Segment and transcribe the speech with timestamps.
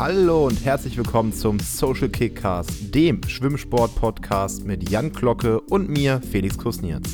[0.00, 6.56] Hallo und herzlich willkommen zum Social Kickcast, dem Schwimmsport-Podcast mit Jan Glocke und mir, Felix
[6.56, 7.06] Kusnierz.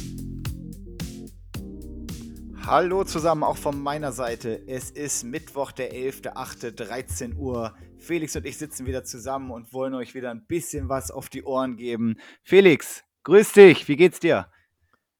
[2.65, 4.63] Hallo zusammen, auch von meiner Seite.
[4.69, 7.75] Es ist Mittwoch, der 11.08.13 Uhr.
[7.99, 11.43] Felix und ich sitzen wieder zusammen und wollen euch wieder ein bisschen was auf die
[11.43, 12.21] Ohren geben.
[12.45, 14.47] Felix, grüß dich, wie geht's dir?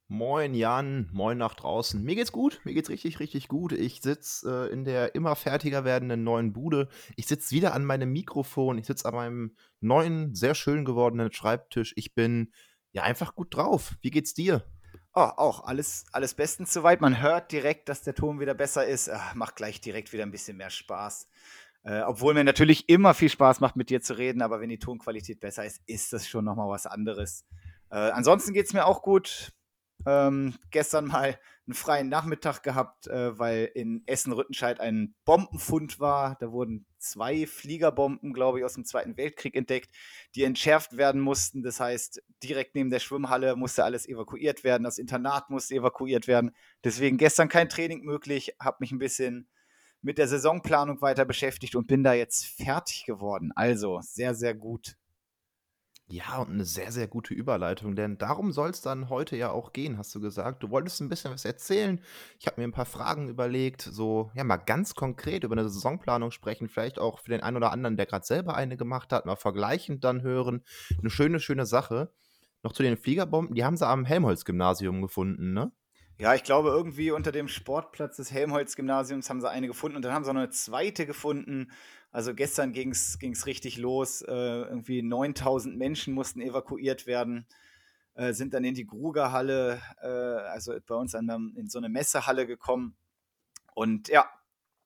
[0.09, 2.01] Moin Jan, moin nach draußen.
[2.01, 3.73] Mir geht's gut, mir geht's richtig, richtig gut.
[3.73, 6.89] Ich sitze äh, in der immer fertiger werdenden neuen Bude.
[7.17, 8.79] Ich sitze wieder an meinem Mikrofon.
[8.79, 11.93] Ich sitze an meinem neuen, sehr schön gewordenen Schreibtisch.
[11.97, 12.53] Ich bin
[12.93, 13.97] ja einfach gut drauf.
[14.01, 14.65] Wie geht's dir?
[15.13, 17.01] Oh, auch alles, alles bestens soweit.
[17.01, 19.11] Man hört direkt, dass der Ton wieder besser ist.
[19.11, 21.29] Ach, macht gleich direkt wieder ein bisschen mehr Spaß.
[21.83, 24.79] Äh, obwohl mir natürlich immer viel Spaß macht, mit dir zu reden, aber wenn die
[24.79, 27.45] Tonqualität besser ist, ist das schon nochmal was anderes.
[27.91, 29.53] Äh, ansonsten geht es mir auch gut
[30.05, 36.37] ähm, gestern mal einen freien Nachmittag gehabt, äh, weil in Essen-Rüttenscheid ein Bombenfund war.
[36.39, 39.91] Da wurden zwei Fliegerbomben, glaube ich, aus dem Zweiten Weltkrieg entdeckt,
[40.35, 41.63] die entschärft werden mussten.
[41.63, 44.85] Das heißt, direkt neben der Schwimmhalle musste alles evakuiert werden.
[44.85, 46.55] Das Internat musste evakuiert werden.
[46.85, 48.55] Deswegen gestern kein Training möglich.
[48.61, 49.49] Habe mich ein bisschen
[50.03, 53.51] mit der Saisonplanung weiter beschäftigt und bin da jetzt fertig geworden.
[53.57, 54.97] Also sehr, sehr gut.
[56.09, 59.73] Ja, und eine sehr, sehr gute Überleitung, denn darum soll es dann heute ja auch
[59.73, 60.63] gehen, hast du gesagt.
[60.63, 62.01] Du wolltest ein bisschen was erzählen.
[62.39, 66.31] Ich habe mir ein paar Fragen überlegt, so, ja, mal ganz konkret über eine Saisonplanung
[66.31, 69.35] sprechen, vielleicht auch für den einen oder anderen, der gerade selber eine gemacht hat, mal
[69.35, 70.63] vergleichend dann hören.
[71.01, 72.13] Eine schöne, schöne Sache.
[72.63, 75.73] Noch zu den Fliegerbomben, die haben sie am Helmholtz-Gymnasium gefunden, ne?
[76.19, 80.15] Ja, ich glaube, irgendwie unter dem Sportplatz des Helmholtz-Gymnasiums haben sie eine gefunden und dann
[80.15, 81.73] haben sie noch eine zweite gefunden
[82.11, 84.23] also gestern ging es richtig los.
[84.23, 87.47] Äh, irgendwie 9000 Menschen mussten evakuiert werden,
[88.15, 92.47] äh, sind dann in die Grugerhalle, äh, also bei uns an, in so eine Messehalle
[92.47, 92.97] gekommen.
[93.75, 94.27] Und ja,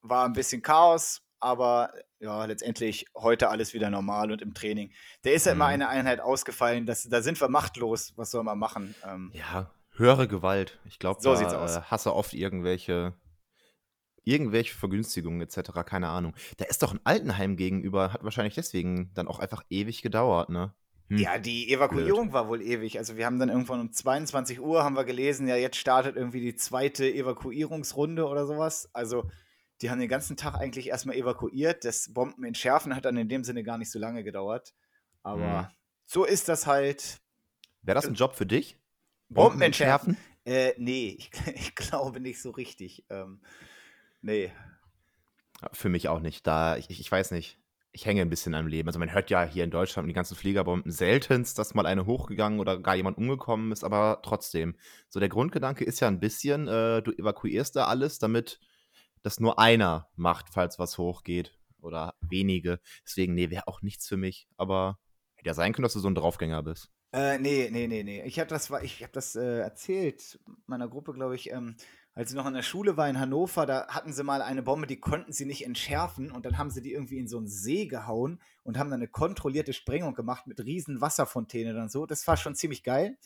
[0.02, 4.92] war ein bisschen Chaos, aber ja, letztendlich heute alles wieder normal und im Training.
[5.24, 5.74] Der ist ja immer mhm.
[5.74, 8.12] eine Einheit ausgefallen, das, da sind wir machtlos.
[8.16, 8.94] Was soll man machen?
[9.06, 10.78] Ähm, ja, höhere Gewalt.
[10.84, 11.90] Ich glaube, so da sieht's aus.
[11.90, 13.14] hasse oft irgendwelche
[14.24, 16.34] irgendwelche Vergünstigungen etc., keine Ahnung.
[16.58, 20.74] Da ist doch ein Altenheim gegenüber, hat wahrscheinlich deswegen dann auch einfach ewig gedauert, ne?
[21.08, 21.18] Hm.
[21.18, 22.32] Ja, die Evakuierung Blöd.
[22.34, 22.98] war wohl ewig.
[22.98, 26.40] Also wir haben dann irgendwann um 22 Uhr haben wir gelesen, ja, jetzt startet irgendwie
[26.40, 28.88] die zweite Evakuierungsrunde oder sowas.
[28.92, 29.28] Also
[29.82, 31.84] die haben den ganzen Tag eigentlich erstmal evakuiert.
[31.84, 34.72] Das Bomben entschärfen hat dann in dem Sinne gar nicht so lange gedauert.
[35.22, 35.66] Aber hm.
[36.06, 37.20] so ist das halt.
[37.82, 38.78] Wäre das ein Job für dich?
[39.28, 40.16] Bomben entschärfen?
[40.44, 43.04] Äh, nee, ich, ich, glaube nicht so richtig.
[43.10, 43.40] Ähm,
[44.22, 44.52] Nee.
[45.72, 46.46] Für mich auch nicht.
[46.46, 47.58] Da, ich, ich weiß nicht.
[47.92, 48.88] Ich hänge ein bisschen am Leben.
[48.88, 52.60] Also man hört ja hier in Deutschland die ganzen Fliegerbomben seltenst, dass mal eine hochgegangen
[52.60, 54.76] oder gar jemand umgekommen ist, aber trotzdem.
[55.08, 58.60] So der Grundgedanke ist ja ein bisschen, äh, du evakuierst da alles, damit
[59.22, 61.58] das nur einer macht, falls was hochgeht.
[61.80, 62.78] Oder wenige.
[63.04, 64.46] Deswegen, nee, wäre auch nichts für mich.
[64.56, 64.98] Aber
[65.34, 66.90] hätte ja sein können, dass du so ein Draufgänger bist.
[67.12, 68.22] Äh, nee, nee, nee, nee.
[68.24, 71.50] Ich habe das, ich hab das äh, erzählt meiner Gruppe, glaube ich.
[71.50, 71.76] Ähm,
[72.14, 74.86] als sie noch in der Schule war in Hannover, da hatten sie mal eine Bombe,
[74.86, 77.86] die konnten sie nicht entschärfen und dann haben sie die irgendwie in so einen See
[77.86, 82.06] gehauen und haben dann eine kontrollierte Sprengung gemacht mit riesen Wasserfontänen und so.
[82.06, 83.16] Das war schon ziemlich geil.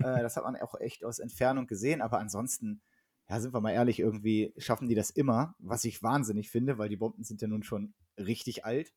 [0.00, 2.82] äh, das hat man auch echt aus Entfernung gesehen, aber ansonsten,
[3.28, 6.88] ja, sind wir mal ehrlich, irgendwie schaffen die das immer, was ich wahnsinnig finde, weil
[6.88, 8.92] die Bomben sind ja nun schon richtig alt.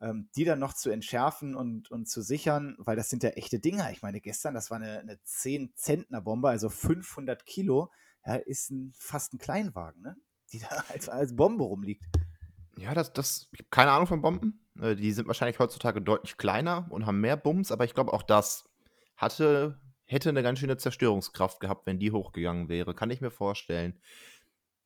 [0.00, 3.58] Ähm, die dann noch zu entschärfen und, und zu sichern, weil das sind ja echte
[3.58, 3.90] Dinger.
[3.90, 7.90] Ich meine, gestern, das war eine, eine 10-Zentner-Bombe, also 500 Kilo
[8.28, 10.16] ja, ist ein, fast ein Kleinwagen, ne?
[10.52, 12.04] die da als, als Bombe rumliegt.
[12.76, 14.66] Ja, das, das, ich habe keine Ahnung von Bomben.
[14.80, 18.22] Äh, die sind wahrscheinlich heutzutage deutlich kleiner und haben mehr Bums, aber ich glaube auch
[18.22, 18.68] das
[19.16, 22.94] hatte, hätte eine ganz schöne Zerstörungskraft gehabt, wenn die hochgegangen wäre.
[22.94, 23.98] Kann ich mir vorstellen.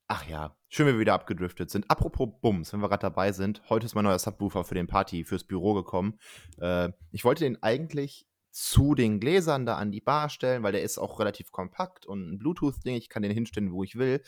[0.08, 1.90] Ach ja, schön, wie wir wieder abgedriftet sind.
[1.90, 5.24] Apropos Bums, wenn wir gerade dabei sind, heute ist mein neuer Subwoofer für den Party,
[5.24, 6.18] fürs Büro gekommen.
[6.58, 10.82] Äh, ich wollte den eigentlich zu den Gläsern da an die Bar stellen, weil der
[10.82, 14.22] ist auch relativ kompakt und ein Bluetooth-Ding, ich kann den hinstellen, wo ich will.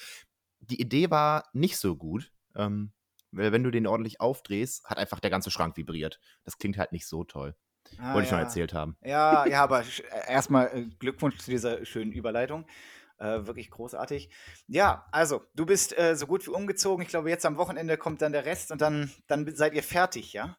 [0.61, 2.93] Die Idee war nicht so gut, ähm,
[3.33, 6.21] weil wenn du den ordentlich aufdrehst, hat einfach der ganze Schrank vibriert.
[6.45, 7.55] Das klingt halt nicht so toll.
[7.99, 8.39] Ah, Wollte ich ja.
[8.39, 8.97] noch erzählt haben.
[9.03, 12.67] Ja, ja, aber äh, erstmal äh, Glückwunsch zu dieser schönen Überleitung.
[13.19, 14.31] Äh, wirklich großartig.
[14.67, 17.03] Ja, also, du bist äh, so gut wie umgezogen.
[17.03, 20.33] Ich glaube, jetzt am Wochenende kommt dann der Rest und dann, dann seid ihr fertig,
[20.33, 20.57] ja?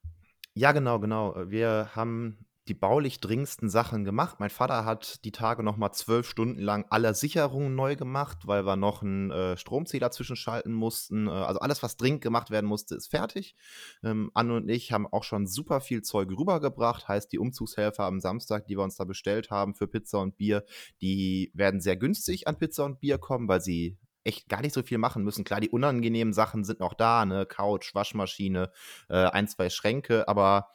[0.53, 1.35] Ja, genau, genau.
[1.49, 4.39] Wir haben die baulich dringendsten Sachen gemacht.
[4.39, 8.65] Mein Vater hat die Tage noch mal zwölf Stunden lang alle Sicherungen neu gemacht, weil
[8.65, 11.27] wir noch einen äh, Stromzähler zwischenschalten mussten.
[11.27, 13.55] Äh, also alles, was dringend gemacht werden musste, ist fertig.
[14.03, 17.07] Ähm, Anne und ich haben auch schon super viel Zeug rübergebracht.
[17.07, 20.65] Heißt, die Umzugshelfer am Samstag, die wir uns da bestellt haben für Pizza und Bier,
[21.01, 24.81] die werden sehr günstig an Pizza und Bier kommen, weil sie echt gar nicht so
[24.81, 25.43] viel machen müssen.
[25.43, 27.45] Klar, die unangenehmen Sachen sind noch da, ne?
[27.45, 28.71] Couch, Waschmaschine,
[29.07, 30.69] äh, ein, zwei Schränke, aber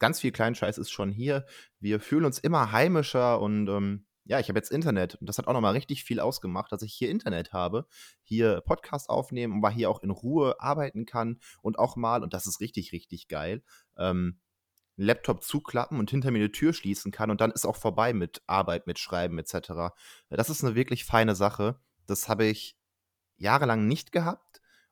[0.00, 1.46] ganz viel Kleinscheiß ist schon hier.
[1.78, 5.46] Wir fühlen uns immer heimischer und ähm, ja, ich habe jetzt Internet und das hat
[5.46, 7.86] auch nochmal richtig viel ausgemacht, dass ich hier Internet habe,
[8.22, 12.34] hier Podcast aufnehmen und mal hier auch in Ruhe arbeiten kann und auch mal, und
[12.34, 13.62] das ist richtig, richtig geil,
[13.96, 14.40] ähm,
[14.96, 18.42] Laptop zuklappen und hinter mir eine Tür schließen kann und dann ist auch vorbei mit
[18.46, 19.94] Arbeit, mit Schreiben etc.
[20.28, 21.80] Das ist eine wirklich feine Sache.
[22.06, 22.76] Das habe ich
[23.38, 24.49] jahrelang nicht gehabt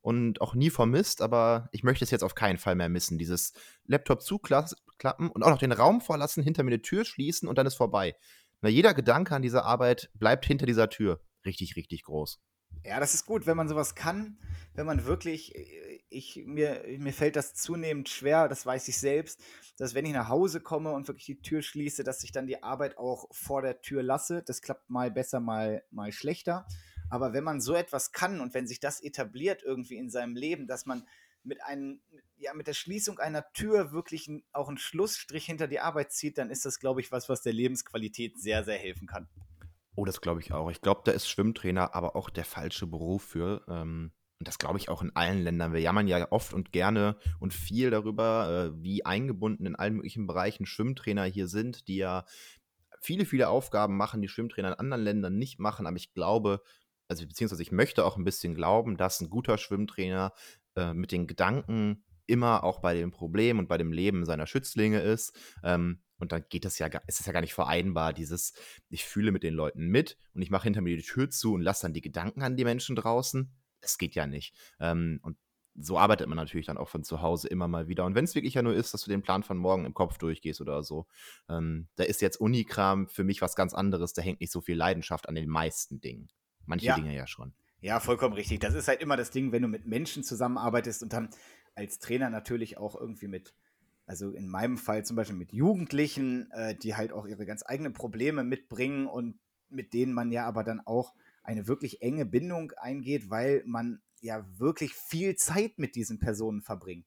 [0.08, 3.18] und auch nie vermisst, aber ich möchte es jetzt auf keinen Fall mehr missen.
[3.18, 3.52] Dieses
[3.84, 7.66] Laptop zuklappen und auch noch den Raum verlassen, hinter mir eine Tür schließen und dann
[7.66, 8.16] ist vorbei.
[8.62, 12.40] Na, jeder Gedanke an diese Arbeit bleibt hinter dieser Tür richtig, richtig groß.
[12.84, 14.38] Ja, das ist gut, wenn man sowas kann,
[14.72, 15.54] wenn man wirklich,
[16.08, 19.42] ich, mir, mir fällt das zunehmend schwer, das weiß ich selbst,
[19.76, 22.62] dass wenn ich nach Hause komme und wirklich die Tür schließe, dass ich dann die
[22.62, 24.42] Arbeit auch vor der Tür lasse.
[24.42, 26.66] Das klappt mal besser, mal, mal schlechter.
[27.10, 30.66] Aber wenn man so etwas kann und wenn sich das etabliert irgendwie in seinem Leben,
[30.66, 31.06] dass man
[31.42, 32.00] mit einem,
[32.36, 36.50] ja, mit der Schließung einer Tür wirklich auch einen Schlussstrich hinter die Arbeit zieht, dann
[36.50, 39.28] ist das, glaube ich, was, was der Lebensqualität sehr, sehr helfen kann.
[39.96, 40.70] Oh, das glaube ich auch.
[40.70, 43.64] Ich glaube, da ist Schwimmtrainer aber auch der falsche Beruf für.
[43.68, 45.72] Ähm, und das glaube ich auch in allen Ländern.
[45.72, 50.28] Wir jammern ja oft und gerne und viel darüber, äh, wie eingebunden in allen möglichen
[50.28, 52.24] Bereichen Schwimmtrainer hier sind, die ja
[53.00, 55.86] viele, viele Aufgaben machen, die Schwimmtrainer in anderen Ländern nicht machen.
[55.86, 56.62] Aber ich glaube,
[57.08, 60.32] also beziehungsweise ich möchte auch ein bisschen glauben, dass ein guter Schwimmtrainer
[60.76, 65.00] äh, mit den Gedanken immer auch bei dem Problem und bei dem Leben seiner Schützlinge
[65.00, 65.36] ist.
[65.64, 68.52] Ähm, und dann geht das ja, ist es ja gar nicht vereinbar, dieses,
[68.90, 71.62] ich fühle mit den Leuten mit und ich mache hinter mir die Tür zu und
[71.62, 73.52] lasse dann die Gedanken an die Menschen draußen.
[73.80, 74.54] Es geht ja nicht.
[74.80, 75.38] Ähm, und
[75.80, 78.04] so arbeitet man natürlich dann auch von zu Hause immer mal wieder.
[78.04, 80.18] Und wenn es wirklich ja nur ist, dass du den Plan von morgen im Kopf
[80.18, 81.06] durchgehst oder so,
[81.48, 84.12] ähm, da ist jetzt Unikram für mich was ganz anderes.
[84.12, 86.28] Da hängt nicht so viel Leidenschaft an den meisten Dingen.
[86.68, 86.94] Manche ja.
[86.94, 87.52] Dinge ja schon.
[87.80, 88.60] Ja, vollkommen richtig.
[88.60, 91.30] Das ist halt immer das Ding, wenn du mit Menschen zusammenarbeitest und dann
[91.74, 93.54] als Trainer natürlich auch irgendwie mit,
[94.06, 97.92] also in meinem Fall zum Beispiel mit Jugendlichen, äh, die halt auch ihre ganz eigenen
[97.92, 99.38] Probleme mitbringen und
[99.70, 104.44] mit denen man ja aber dann auch eine wirklich enge Bindung eingeht, weil man ja
[104.58, 107.06] wirklich viel Zeit mit diesen Personen verbringt.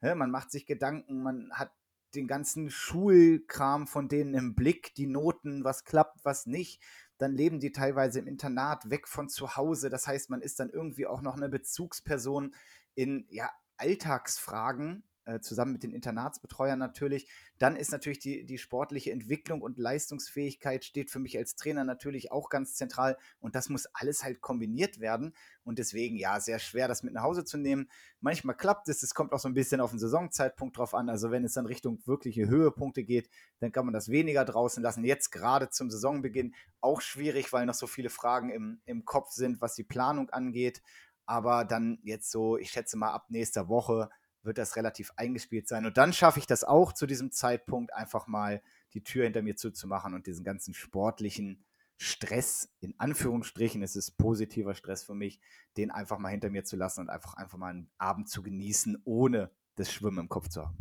[0.00, 1.72] Ja, man macht sich Gedanken, man hat
[2.14, 6.80] den ganzen Schulkram von denen im Blick, die Noten, was klappt, was nicht
[7.18, 9.90] dann leben die teilweise im Internat, weg von zu Hause.
[9.90, 12.54] Das heißt, man ist dann irgendwie auch noch eine Bezugsperson
[12.94, 17.28] in ja, Alltagsfragen, äh, zusammen mit den Internatsbetreuern natürlich.
[17.58, 22.32] Dann ist natürlich die, die sportliche Entwicklung und Leistungsfähigkeit steht für mich als Trainer natürlich
[22.32, 25.34] auch ganz zentral und das muss alles halt kombiniert werden
[25.64, 27.88] und deswegen ja, sehr schwer, das mit nach Hause zu nehmen.
[28.20, 31.08] Manchmal klappt es, es kommt auch so ein bisschen auf den Saisonzeitpunkt drauf an.
[31.08, 33.30] Also wenn es dann Richtung wirkliche Höhepunkte geht,
[33.60, 35.04] dann kann man das weniger draußen lassen.
[35.04, 39.60] Jetzt gerade zum Saisonbeginn auch schwierig, weil noch so viele Fragen im, im Kopf sind,
[39.60, 40.82] was die Planung angeht.
[41.26, 44.10] Aber dann jetzt so, ich schätze mal ab nächster Woche
[44.44, 45.86] wird das relativ eingespielt sein.
[45.86, 48.62] Und dann schaffe ich das auch zu diesem Zeitpunkt, einfach mal
[48.92, 51.64] die Tür hinter mir zuzumachen und diesen ganzen sportlichen
[51.96, 55.40] Stress, in Anführungsstrichen, es ist positiver Stress für mich,
[55.76, 59.00] den einfach mal hinter mir zu lassen und einfach, einfach mal einen Abend zu genießen,
[59.04, 60.76] ohne das Schwimmen im Kopf zu haben.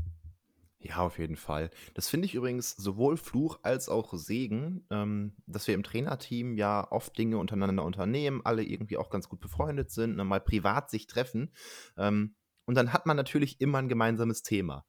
[0.84, 1.70] Ja, auf jeden Fall.
[1.94, 6.92] Das finde ich übrigens sowohl Fluch als auch Segen, ähm, dass wir im Trainerteam ja
[6.92, 11.08] oft Dinge untereinander unternehmen, alle irgendwie auch ganz gut befreundet sind, ne, mal privat sich
[11.08, 11.54] treffen.
[11.96, 14.86] Ähm, und dann hat man natürlich immer ein gemeinsames Thema.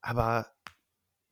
[0.00, 0.46] Aber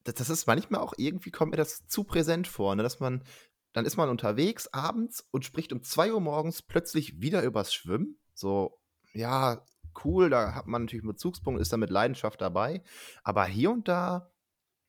[0.04, 2.82] das, das ist manchmal auch irgendwie, kommt mir das zu präsent vor, ne?
[2.82, 3.24] dass man,
[3.72, 8.18] dann ist man unterwegs abends und spricht um 2 Uhr morgens plötzlich wieder übers Schwimmen.
[8.34, 8.78] So,
[9.12, 9.64] ja,
[10.04, 12.82] cool, da hat man natürlich einen Bezugspunkt, ist da mit Leidenschaft dabei.
[13.22, 14.30] Aber hier und da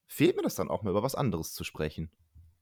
[0.07, 2.11] fehlt mir das dann auch mal über was anderes zu sprechen.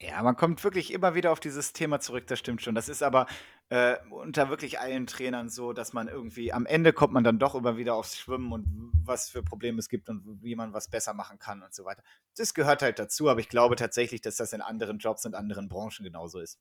[0.06, 2.76] Ja, man kommt wirklich immer wieder auf dieses Thema zurück, das stimmt schon.
[2.76, 3.26] Das ist aber
[3.70, 7.56] äh, unter wirklich allen Trainern so, dass man irgendwie am Ende kommt man dann doch
[7.56, 11.14] immer wieder aufs Schwimmen und was für Probleme es gibt und wie man was besser
[11.14, 12.04] machen kann und so weiter.
[12.36, 15.70] Das gehört halt dazu, aber ich glaube tatsächlich, dass das in anderen Jobs und anderen
[15.70, 16.60] Branchen genauso ist.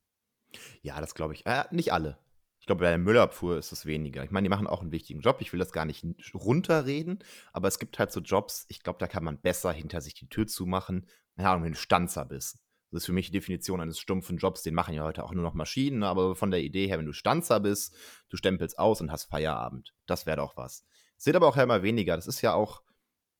[0.82, 1.44] Ja, das glaube ich.
[1.44, 2.18] Äh, nicht alle.
[2.60, 4.22] Ich glaube, bei der Müllabfuhr ist es weniger.
[4.22, 5.40] Ich meine, die machen auch einen wichtigen Job.
[5.40, 7.18] Ich will das gar nicht runterreden,
[7.52, 10.28] aber es gibt halt so Jobs, ich glaube, da kann man besser hinter sich die
[10.28, 11.08] Tür zumachen.
[11.36, 12.60] Ja, wenn du Stanzer bist
[12.92, 14.62] das ist für mich die Definition eines stumpfen Jobs.
[14.62, 16.06] Den machen ja heute auch nur noch Maschinen, ne?
[16.06, 17.96] aber von der Idee her, wenn du Stanzer bist,
[18.28, 19.94] du stempelst aus und hast Feierabend.
[20.06, 20.84] Das wäre doch was.
[21.24, 22.16] Wird aber auch ja immer weniger.
[22.16, 22.82] Das ist ja auch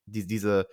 [0.05, 0.67] die, diese,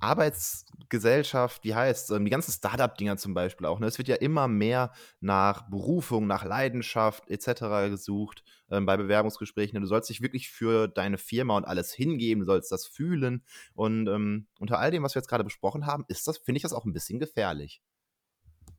[0.00, 3.78] Arbeitsgesellschaft, wie heißt ähm, die ganzen Startup-Dinger zum Beispiel auch.
[3.78, 3.86] Ne?
[3.86, 7.90] Es wird ja immer mehr nach Berufung, nach Leidenschaft etc.
[7.90, 9.80] gesucht ähm, bei Bewerbungsgesprächen.
[9.80, 13.44] Du sollst dich wirklich für deine Firma und alles hingeben, du sollst das fühlen.
[13.74, 16.62] Und ähm, unter all dem, was wir jetzt gerade besprochen haben, ist das, finde ich
[16.62, 17.82] das auch ein bisschen gefährlich.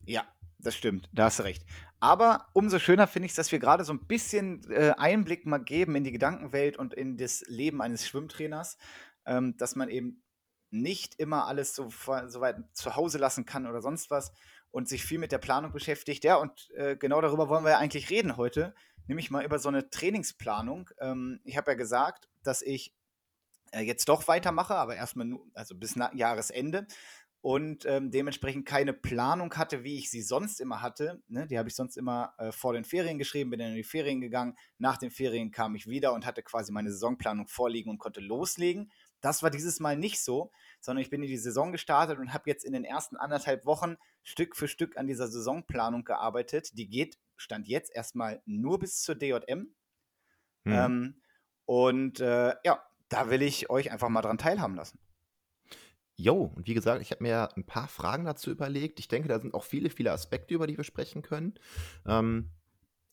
[0.05, 0.23] Ja,
[0.59, 1.65] das stimmt, da hast du recht.
[1.99, 5.59] Aber umso schöner finde ich es, dass wir gerade so ein bisschen äh, Einblick mal
[5.59, 8.77] geben in die Gedankenwelt und in das Leben eines Schwimmtrainers,
[9.25, 10.23] ähm, dass man eben
[10.69, 14.31] nicht immer alles so, so weit zu Hause lassen kann oder sonst was
[14.71, 16.23] und sich viel mit der Planung beschäftigt.
[16.23, 18.75] Ja, und äh, genau darüber wollen wir ja eigentlich reden heute,
[19.07, 20.89] nämlich mal über so eine Trainingsplanung.
[20.99, 22.93] Ähm, ich habe ja gesagt, dass ich
[23.71, 26.87] äh, jetzt doch weitermache, aber erstmal nur, also bis Jahresende
[27.41, 31.21] und ähm, dementsprechend keine Planung hatte, wie ich sie sonst immer hatte.
[31.27, 31.47] Ne?
[31.47, 34.21] Die habe ich sonst immer äh, vor den Ferien geschrieben, bin dann in die Ferien
[34.21, 34.57] gegangen.
[34.79, 38.91] Nach den Ferien kam ich wieder und hatte quasi meine Saisonplanung vorliegen und konnte loslegen.
[39.21, 42.49] Das war dieses Mal nicht so, sondern ich bin in die Saison gestartet und habe
[42.49, 46.77] jetzt in den ersten anderthalb Wochen Stück für Stück an dieser Saisonplanung gearbeitet.
[46.77, 49.41] Die geht, stand jetzt erstmal nur bis zur DJM.
[49.49, 49.73] Hm.
[50.65, 51.21] Ähm,
[51.65, 54.99] und äh, ja, da will ich euch einfach mal dran teilhaben lassen.
[56.19, 58.99] Jo, und wie gesagt, ich habe mir ein paar Fragen dazu überlegt.
[58.99, 61.53] Ich denke, da sind auch viele, viele Aspekte, über die wir sprechen können.
[62.07, 62.49] Ähm,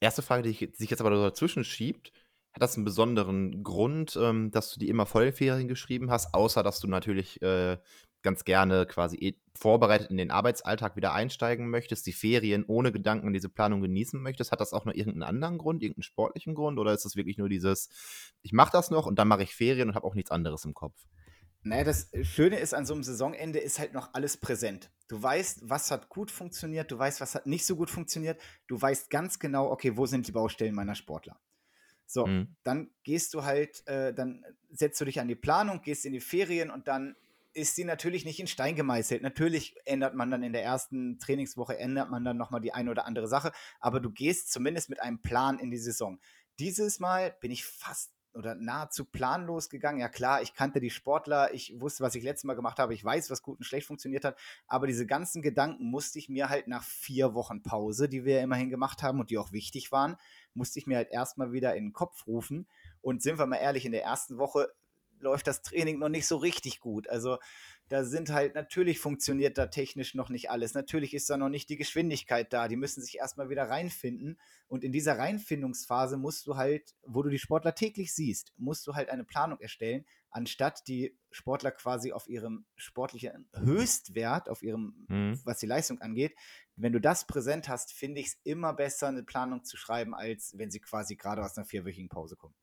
[0.00, 2.12] erste Frage, die sich jetzt aber dazwischen schiebt,
[2.54, 6.34] hat das einen besonderen Grund, ähm, dass du die immer vor den Ferien geschrieben hast,
[6.34, 7.78] außer dass du natürlich äh,
[8.22, 13.26] ganz gerne quasi eh vorbereitet in den Arbeitsalltag wieder einsteigen möchtest, die Ferien ohne Gedanken
[13.26, 16.78] an diese Planung genießen möchtest, hat das auch noch irgendeinen anderen Grund, irgendeinen sportlichen Grund
[16.78, 17.88] oder ist das wirklich nur dieses,
[18.42, 20.74] ich mache das noch und dann mache ich Ferien und habe auch nichts anderes im
[20.74, 21.06] Kopf?
[21.62, 24.90] Naja, das Schöne ist, an so einem Saisonende ist halt noch alles präsent.
[25.08, 28.80] Du weißt, was hat gut funktioniert, du weißt, was hat nicht so gut funktioniert, du
[28.80, 31.40] weißt ganz genau, okay, wo sind die Baustellen meiner Sportler.
[32.06, 32.54] So, mhm.
[32.64, 36.20] dann gehst du halt, äh, dann setzt du dich an die Planung, gehst in die
[36.20, 37.16] Ferien und dann
[37.54, 39.22] ist sie natürlich nicht in Stein gemeißelt.
[39.22, 43.06] Natürlich ändert man dann in der ersten Trainingswoche, ändert man dann nochmal die eine oder
[43.06, 46.18] andere Sache, aber du gehst zumindest mit einem Plan in die Saison.
[46.58, 50.00] Dieses Mal bin ich fast oder nahezu planlos gegangen.
[50.00, 53.04] Ja klar, ich kannte die Sportler, ich wusste, was ich letztes Mal gemacht habe, ich
[53.04, 56.66] weiß, was gut und schlecht funktioniert hat, aber diese ganzen Gedanken musste ich mir halt
[56.66, 60.16] nach vier Wochen Pause, die wir ja immerhin gemacht haben und die auch wichtig waren,
[60.54, 62.66] musste ich mir halt erstmal wieder in den Kopf rufen.
[63.00, 64.72] Und sind wir mal ehrlich, in der ersten Woche
[65.20, 67.08] läuft das Training noch nicht so richtig gut.
[67.08, 67.38] Also
[67.88, 70.74] da sind halt, natürlich funktioniert da technisch noch nicht alles.
[70.74, 72.66] Natürlich ist da noch nicht die Geschwindigkeit da.
[72.66, 74.40] Die müssen sich erstmal wieder reinfinden.
[74.68, 78.94] Und in dieser Reinfindungsphase musst du halt, wo du die Sportler täglich siehst, musst du
[78.94, 85.40] halt eine Planung erstellen, anstatt die Sportler quasi auf ihrem sportlichen Höchstwert, auf ihrem, mhm.
[85.44, 86.34] was die Leistung angeht.
[86.76, 90.54] Wenn du das präsent hast, finde ich es immer besser, eine Planung zu schreiben, als
[90.56, 92.54] wenn sie quasi gerade aus einer vierwöchigen Pause kommen.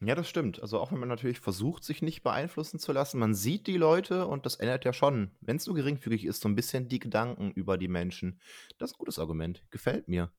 [0.00, 0.60] Ja, das stimmt.
[0.60, 4.26] Also auch wenn man natürlich versucht, sich nicht beeinflussen zu lassen, man sieht die Leute
[4.26, 7.52] und das ändert ja schon, wenn es nur geringfügig ist, so ein bisschen die Gedanken
[7.52, 8.40] über die Menschen.
[8.78, 9.62] Das ist ein gutes Argument.
[9.70, 10.30] Gefällt mir.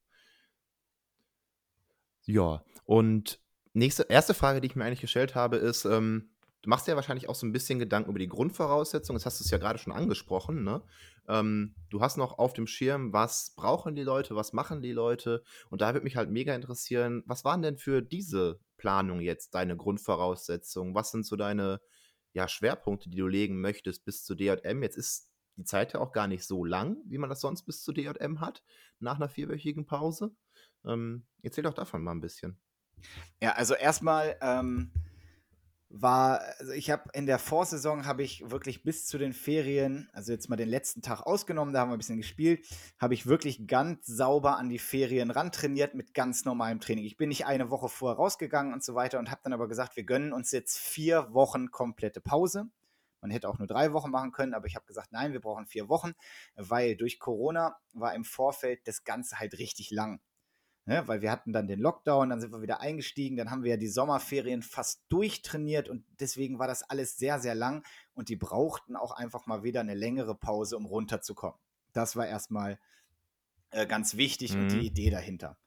[2.25, 3.39] Ja, und
[3.73, 6.34] nächste, erste Frage, die ich mir eigentlich gestellt habe, ist, ähm,
[6.65, 9.17] du machst ja wahrscheinlich auch so ein bisschen Gedanken über die Grundvoraussetzungen.
[9.17, 10.81] Das hast du es ja gerade schon angesprochen, ne?
[11.27, 15.43] Ähm, du hast noch auf dem Schirm, was brauchen die Leute, was machen die Leute?
[15.69, 19.77] Und da würde mich halt mega interessieren, was waren denn für diese Planung jetzt deine
[19.77, 20.95] Grundvoraussetzungen?
[20.95, 21.81] Was sind so deine
[22.33, 24.81] ja, Schwerpunkte, die du legen möchtest bis zu DJM?
[24.81, 27.83] Jetzt ist die Zeit ja auch gar nicht so lang, wie man das sonst bis
[27.83, 28.63] zu DJM hat,
[28.99, 30.35] nach einer vierwöchigen Pause.
[30.83, 32.59] Ähm, erzähl doch davon mal ein bisschen.
[33.39, 34.91] Ja, also erstmal ähm,
[36.01, 40.33] war, also ich habe in der Vorsaison habe ich wirklich bis zu den Ferien, also
[40.33, 42.67] jetzt mal den letzten Tag ausgenommen, da haben wir ein bisschen gespielt,
[42.99, 47.05] habe ich wirklich ganz sauber an die Ferien ran trainiert mit ganz normalem Training.
[47.05, 49.95] Ich bin nicht eine Woche vorher rausgegangen und so weiter und habe dann aber gesagt,
[49.95, 52.65] wir gönnen uns jetzt vier Wochen komplette Pause.
[53.21, 55.65] Man hätte auch nur drei Wochen machen können, aber ich habe gesagt, nein, wir brauchen
[55.65, 56.13] vier Wochen,
[56.55, 60.19] weil durch Corona war im Vorfeld das Ganze halt richtig lang.
[60.87, 63.71] Ne, weil wir hatten dann den Lockdown, dann sind wir wieder eingestiegen, dann haben wir
[63.71, 68.35] ja die Sommerferien fast durchtrainiert und deswegen war das alles sehr, sehr lang und die
[68.35, 71.57] brauchten auch einfach mal wieder eine längere Pause, um runterzukommen.
[71.91, 72.77] Das war erstmal
[73.71, 74.61] äh, ganz wichtig mhm.
[74.61, 74.83] und die mhm.
[74.83, 75.57] Idee dahinter.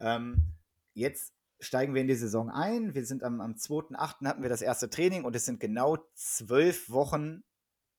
[0.00, 0.54] Ähm,
[0.92, 2.94] jetzt steigen wir in die Saison ein.
[2.94, 4.26] Wir sind am, am 2.8.
[4.26, 7.42] hatten wir das erste Training und es sind genau zwölf Wochen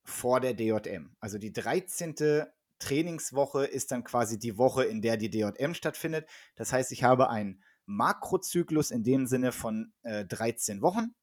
[0.03, 1.15] vor der DJM.
[1.19, 2.45] Also die 13.
[2.83, 6.27] Trainingswoche ist dann quasi die Woche, in der die DJM stattfindet.
[6.55, 11.15] Das heißt, ich habe einen Makrozyklus in dem Sinne von äh, 13 Wochen.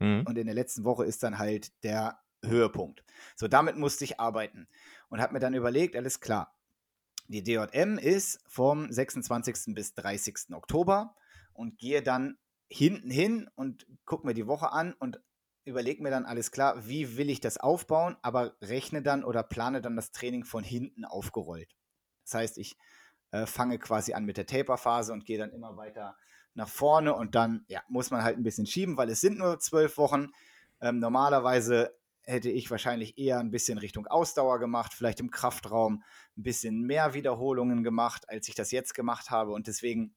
[0.00, 0.24] Mhm.
[0.26, 3.04] Und in der letzten Woche ist dann halt der Höhepunkt.
[3.36, 4.66] So, damit musste ich arbeiten
[5.08, 6.54] und habe mir dann überlegt, alles klar.
[7.28, 9.74] Die DJM ist vom 26.
[9.74, 10.52] bis 30.
[10.52, 11.14] Oktober
[11.52, 15.20] und gehe dann hinten hin und gucke mir die Woche an und
[15.70, 19.80] überlege mir dann alles klar, wie will ich das aufbauen, aber rechne dann oder plane
[19.80, 21.74] dann das Training von hinten aufgerollt.
[22.24, 22.76] Das heißt, ich
[23.30, 26.16] äh, fange quasi an mit der Taper-Phase und gehe dann immer weiter
[26.54, 29.58] nach vorne und dann ja, muss man halt ein bisschen schieben, weil es sind nur
[29.60, 30.28] zwölf Wochen.
[30.80, 36.02] Ähm, normalerweise hätte ich wahrscheinlich eher ein bisschen Richtung Ausdauer gemacht, vielleicht im Kraftraum
[36.36, 39.52] ein bisschen mehr Wiederholungen gemacht, als ich das jetzt gemacht habe.
[39.52, 40.14] Und deswegen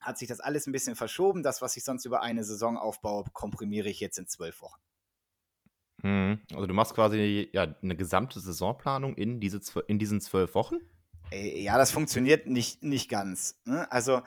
[0.00, 1.42] hat sich das alles ein bisschen verschoben.
[1.42, 4.80] Das, was ich sonst über eine Saison aufbaue, komprimiere ich jetzt in zwölf Wochen.
[6.02, 6.40] Mhm.
[6.52, 10.76] Also du machst quasi ja eine gesamte Saisonplanung in, diese, in diesen zwölf Wochen?
[11.30, 13.60] Äh, ja, das funktioniert nicht, nicht ganz.
[13.64, 13.90] Ne?
[13.90, 14.22] Also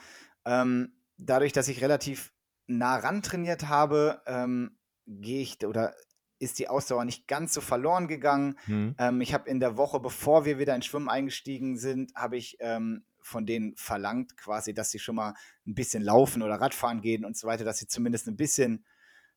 [0.45, 2.33] ähm, dadurch, dass ich relativ
[2.67, 5.93] nah ran trainiert habe, ähm, gehe ich oder
[6.39, 8.57] ist die Ausdauer nicht ganz so verloren gegangen.
[8.67, 8.95] Mhm.
[8.97, 12.57] Ähm, ich habe in der Woche, bevor wir wieder ins Schwimmen eingestiegen sind, habe ich
[12.61, 15.33] ähm, von denen verlangt, quasi, dass sie schon mal
[15.65, 18.85] ein bisschen laufen oder Radfahren gehen und so weiter, dass sie zumindest ein bisschen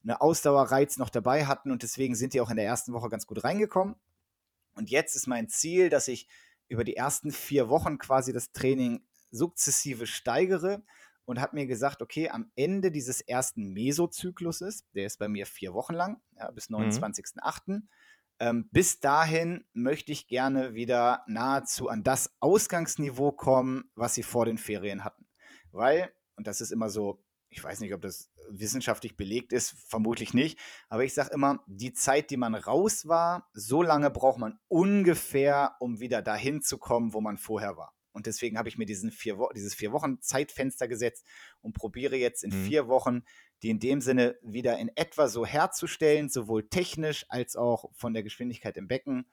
[0.03, 3.27] eine Ausdauerreiz noch dabei hatten und deswegen sind die auch in der ersten Woche ganz
[3.27, 3.95] gut reingekommen.
[4.75, 6.29] Und jetzt ist mein Ziel, dass ich
[6.69, 10.83] über die ersten vier Wochen quasi das Training sukzessive steigere
[11.25, 15.75] und habe mir gesagt, okay, am Ende dieses ersten Mesozykluses, der ist bei mir vier
[15.75, 17.89] Wochen lang, ja, bis 29.08., mhm.
[18.43, 24.45] Ähm, bis dahin möchte ich gerne wieder nahezu an das Ausgangsniveau kommen, was sie vor
[24.45, 25.27] den Ferien hatten.
[25.71, 30.33] Weil, und das ist immer so ich weiß nicht, ob das wissenschaftlich belegt ist, vermutlich
[30.33, 30.59] nicht,
[30.89, 35.77] aber ich sage immer, die Zeit, die man raus war, so lange braucht man ungefähr,
[35.79, 37.95] um wieder dahin zu kommen, wo man vorher war.
[38.12, 41.26] Und deswegen habe ich mir diesen vier dieses vier Wochen Zeitfenster gesetzt
[41.61, 42.64] und probiere jetzt in mhm.
[42.66, 43.23] vier Wochen,
[43.62, 48.23] die in dem Sinne wieder in etwa so herzustellen, sowohl technisch als auch von der
[48.23, 49.26] Geschwindigkeit im Becken,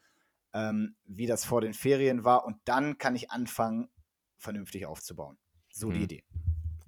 [0.54, 2.46] ähm, wie das vor den Ferien war.
[2.46, 3.90] Und dann kann ich anfangen,
[4.38, 5.38] vernünftig aufzubauen.
[5.72, 5.94] So mhm.
[5.94, 6.24] die Idee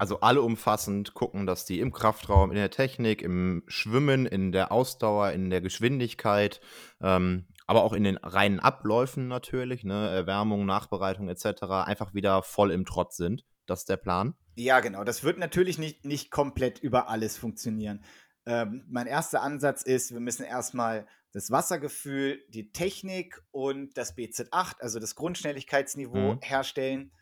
[0.01, 4.71] also alle umfassend gucken, dass die im Kraftraum, in der Technik, im Schwimmen, in der
[4.71, 6.60] Ausdauer, in der Geschwindigkeit,
[7.01, 12.70] ähm, aber auch in den reinen Abläufen natürlich, ne, Erwärmung, Nachbereitung etc., einfach wieder voll
[12.70, 13.46] im Trott sind.
[13.66, 14.36] Das ist der Plan.
[14.58, 15.06] Ja, genau.
[15.06, 18.04] Das wird natürlich nicht, nicht komplett über alles funktionieren.
[18.46, 24.82] Ähm, mein erster Ansatz ist, wir müssen erstmal das Wassergefühl, die Technik und das BZ8,
[24.82, 26.40] also das Grundschnelligkeitsniveau, mhm.
[26.42, 27.13] herstellen.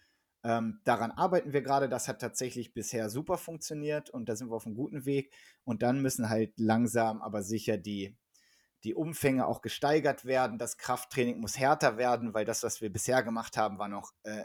[0.43, 1.89] Ähm, daran arbeiten wir gerade.
[1.89, 5.31] Das hat tatsächlich bisher super funktioniert und da sind wir auf einem guten Weg.
[5.63, 8.17] Und dann müssen halt langsam, aber sicher die,
[8.83, 10.57] die Umfänge auch gesteigert werden.
[10.57, 14.43] Das Krafttraining muss härter werden, weil das, was wir bisher gemacht haben, war noch äh,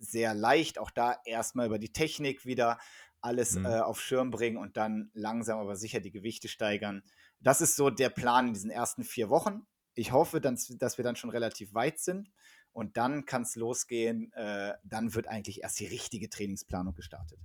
[0.00, 0.78] sehr leicht.
[0.78, 2.78] Auch da erstmal über die Technik wieder
[3.20, 3.66] alles mhm.
[3.66, 7.02] äh, auf Schirm bringen und dann langsam, aber sicher die Gewichte steigern.
[7.40, 9.66] Das ist so der Plan in diesen ersten vier Wochen.
[9.94, 12.30] Ich hoffe, dass, dass wir dann schon relativ weit sind.
[12.72, 14.32] Und dann kann es losgehen.
[14.34, 17.38] Äh, dann wird eigentlich erst die richtige Trainingsplanung gestartet.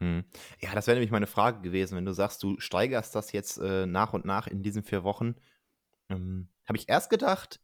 [0.00, 0.24] Hm.
[0.60, 3.86] Ja, das wäre nämlich meine Frage gewesen, wenn du sagst, du steigerst das jetzt äh,
[3.86, 5.34] nach und nach in diesen vier Wochen.
[6.08, 7.60] Ähm, Habe ich erst gedacht,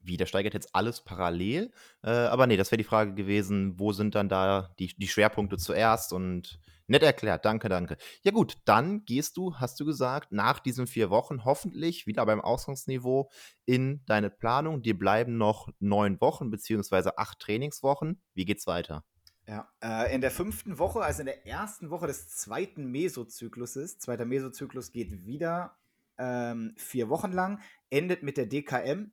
[0.00, 1.72] wie, der steigert jetzt alles parallel?
[2.02, 5.56] Äh, aber nee, das wäre die Frage gewesen, wo sind dann da die, die Schwerpunkte
[5.56, 7.98] zuerst und Nett erklärt, danke, danke.
[8.22, 12.40] Ja gut, dann gehst du, hast du gesagt, nach diesen vier Wochen hoffentlich wieder beim
[12.40, 13.30] Ausgangsniveau
[13.66, 14.80] in deine Planung.
[14.80, 18.22] Dir bleiben noch neun Wochen beziehungsweise acht Trainingswochen.
[18.32, 19.04] Wie geht's weiter?
[19.46, 24.24] Ja, äh, in der fünften Woche, also in der ersten Woche des zweiten Mesozykluses, zweiter
[24.24, 25.76] Mesozyklus geht wieder
[26.18, 29.12] ähm, vier Wochen lang, endet mit der DKM,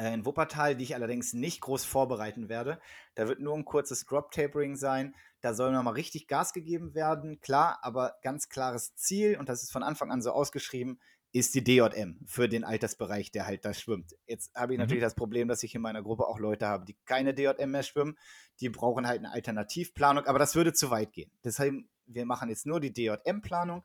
[0.00, 2.80] äh, in Wuppertal, die ich allerdings nicht groß vorbereiten werde.
[3.14, 5.14] Da wird nur ein kurzes Drop-Tapering sein.
[5.40, 7.40] Da soll nochmal richtig Gas gegeben werden.
[7.40, 11.00] Klar, aber ganz klares Ziel, und das ist von Anfang an so ausgeschrieben,
[11.32, 14.16] ist die DJM für den Altersbereich, der halt da schwimmt.
[14.26, 14.84] Jetzt habe ich mhm.
[14.84, 17.82] natürlich das Problem, dass ich in meiner Gruppe auch Leute habe, die keine DJM mehr
[17.82, 18.16] schwimmen.
[18.60, 21.30] Die brauchen halt eine Alternativplanung, aber das würde zu weit gehen.
[21.44, 21.74] Deshalb,
[22.06, 23.84] wir machen jetzt nur die DJM-Planung,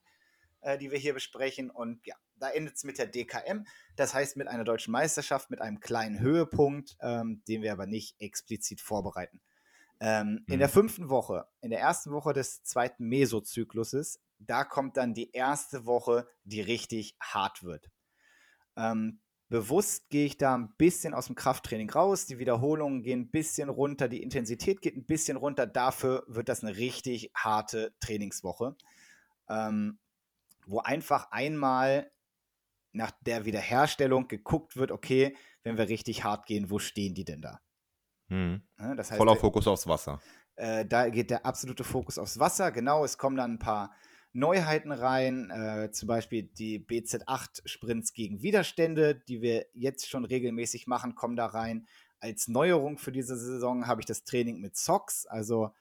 [0.65, 1.69] äh, die wir hier besprechen.
[1.69, 3.65] Und ja, da endet es mit der DKM.
[3.95, 8.19] Das heißt mit einer deutschen Meisterschaft, mit einem kleinen Höhepunkt, ähm, den wir aber nicht
[8.19, 9.39] explizit vorbereiten.
[9.99, 10.54] Ähm, mhm.
[10.54, 15.32] In der fünften Woche, in der ersten Woche des zweiten Mesozykluses, da kommt dann die
[15.32, 17.89] erste Woche, die richtig hart wird.
[18.75, 22.25] Ähm, bewusst gehe ich da ein bisschen aus dem Krafttraining raus.
[22.25, 25.65] Die Wiederholungen gehen ein bisschen runter, die Intensität geht ein bisschen runter.
[25.67, 28.75] Dafür wird das eine richtig harte Trainingswoche,
[29.47, 29.99] ähm,
[30.67, 32.12] wo einfach einmal
[32.91, 37.41] nach der Wiederherstellung geguckt wird, okay, wenn wir richtig hart gehen, wo stehen die denn
[37.41, 37.60] da?
[38.30, 38.63] Hm.
[38.78, 40.21] Das heißt, Voller Fokus aufs Wasser.
[40.56, 43.04] Äh, da geht der absolute Fokus aufs Wasser, genau.
[43.04, 43.93] Es kommen dann ein paar
[44.36, 51.15] Neuheiten rein, äh, zum Beispiel die BZ8-Sprints gegen Widerstände, die wir jetzt schon regelmäßig machen,
[51.15, 51.88] kommen da rein.
[52.19, 55.71] Als Neuerung für diese Saison habe ich das Training mit Socks, also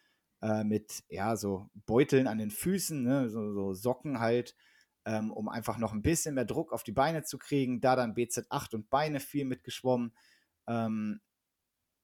[0.41, 4.55] äh, mit ja, so Beuteln an den Füßen, ne, so, so Socken halt,
[5.05, 7.81] ähm, um einfach noch ein bisschen mehr Druck auf die Beine zu kriegen.
[7.81, 10.13] Da dann BZ8 und Beine viel mitgeschwommen.
[10.67, 11.21] Ähm,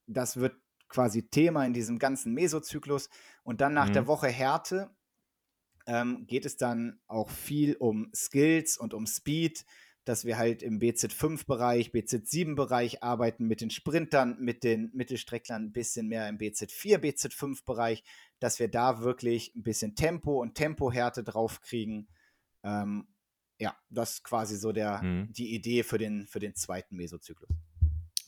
[0.07, 0.57] das wird
[0.89, 3.09] quasi Thema in diesem ganzen Mesozyklus.
[3.43, 3.95] Und dann nach mhm.
[3.95, 4.91] der Woche Härte
[5.87, 9.65] ähm, geht es dann auch viel um Skills und um Speed.
[10.05, 16.09] dass wir halt im BZ5-Bereich, BZ7-Bereich arbeiten mit den Sprintern, mit den Mittelstrecklern ein bisschen
[16.09, 18.03] mehr im BZ4, BZ5-Bereich,
[18.41, 22.09] dass wir da wirklich ein bisschen Tempo und Tempohärte drauf kriegen.
[22.63, 23.09] Ähm,
[23.59, 25.33] ja, das ist quasi so der, mhm.
[25.33, 27.51] die Idee für den, für den zweiten Mesozyklus.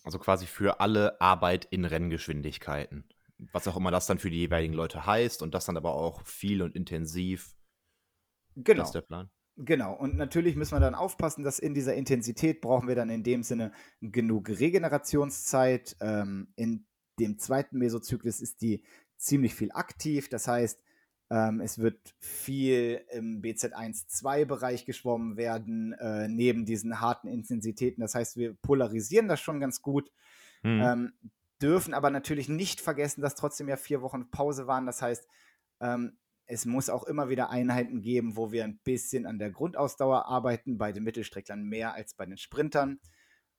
[0.05, 3.09] Also quasi für alle Arbeit in Renngeschwindigkeiten.
[3.53, 6.25] Was auch immer das dann für die jeweiligen Leute heißt und das dann aber auch
[6.27, 7.57] viel und intensiv.
[8.55, 8.81] Genau.
[8.81, 9.31] Das ist der Plan.
[9.57, 13.23] Genau, und natürlich müssen wir dann aufpassen, dass in dieser Intensität brauchen wir dann in
[13.23, 15.97] dem Sinne genug Regenerationszeit.
[16.01, 16.87] Ähm, in
[17.21, 18.83] dem zweiten Mesozyklus ist die
[19.19, 20.83] ziemlich viel aktiv, das heißt,
[21.33, 28.03] ähm, es wird viel im BZ1-2-Bereich geschwommen werden, äh, neben diesen harten Intensitäten.
[28.03, 30.13] Das heißt, wir polarisieren das schon ganz gut.
[30.63, 30.83] Mhm.
[30.83, 31.13] Ähm,
[31.63, 34.85] dürfen aber natürlich nicht vergessen, dass trotzdem ja vier Wochen Pause waren.
[34.85, 35.27] Das heißt,
[35.81, 40.27] ähm, es muss auch immer wieder Einheiten geben, wo wir ein bisschen an der Grundausdauer
[40.27, 43.01] arbeiten, bei den Mittelstrecklern mehr als bei den Sprintern.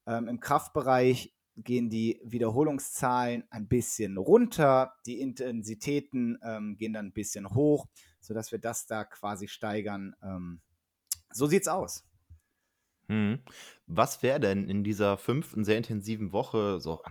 [0.06, 7.14] Ähm, Im Kraftbereich gehen die Wiederholungszahlen ein bisschen runter, die Intensitäten ähm, gehen dann ein
[7.14, 7.88] bisschen hoch,
[8.20, 10.16] sodass wir das da quasi steigern.
[10.24, 10.62] Ähm,
[11.32, 12.06] so sieht's aus.
[13.08, 13.40] Hm.
[13.86, 17.02] Was wäre denn in dieser fünften sehr intensiven Woche so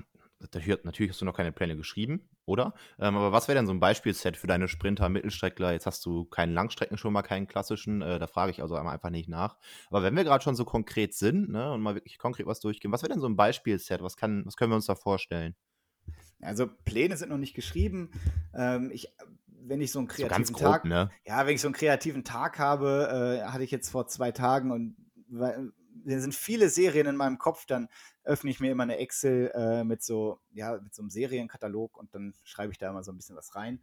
[0.82, 2.74] natürlich hast du noch keine Pläne geschrieben, oder?
[2.98, 5.72] Ähm, aber was wäre denn so ein Beispielset für deine Sprinter, Mittelstreckler?
[5.72, 9.10] Jetzt hast du keinen Langstrecken schon mal, keinen klassischen, äh, da frage ich also einfach
[9.10, 9.56] nicht nach.
[9.88, 12.92] Aber wenn wir gerade schon so konkret sind ne, und mal wirklich konkret was durchgehen,
[12.92, 14.02] was wäre denn so ein Beispielset?
[14.02, 15.54] Was, kann, was können wir uns da vorstellen?
[16.40, 18.10] Also Pläne sind noch nicht geschrieben.
[18.54, 19.08] Ähm, ich,
[19.46, 21.10] wenn ich so einen kreativen so grob, Tag, ne?
[21.24, 24.72] ja, wenn ich so einen kreativen Tag habe, äh, hatte ich jetzt vor zwei Tagen
[24.72, 24.96] und
[25.28, 25.72] weil,
[26.04, 27.88] sind viele Serien in meinem Kopf, dann
[28.24, 32.14] öffne ich mir immer eine Excel äh, mit so, ja, mit so einem Serienkatalog und
[32.14, 33.80] dann schreibe ich da immer so ein bisschen was rein.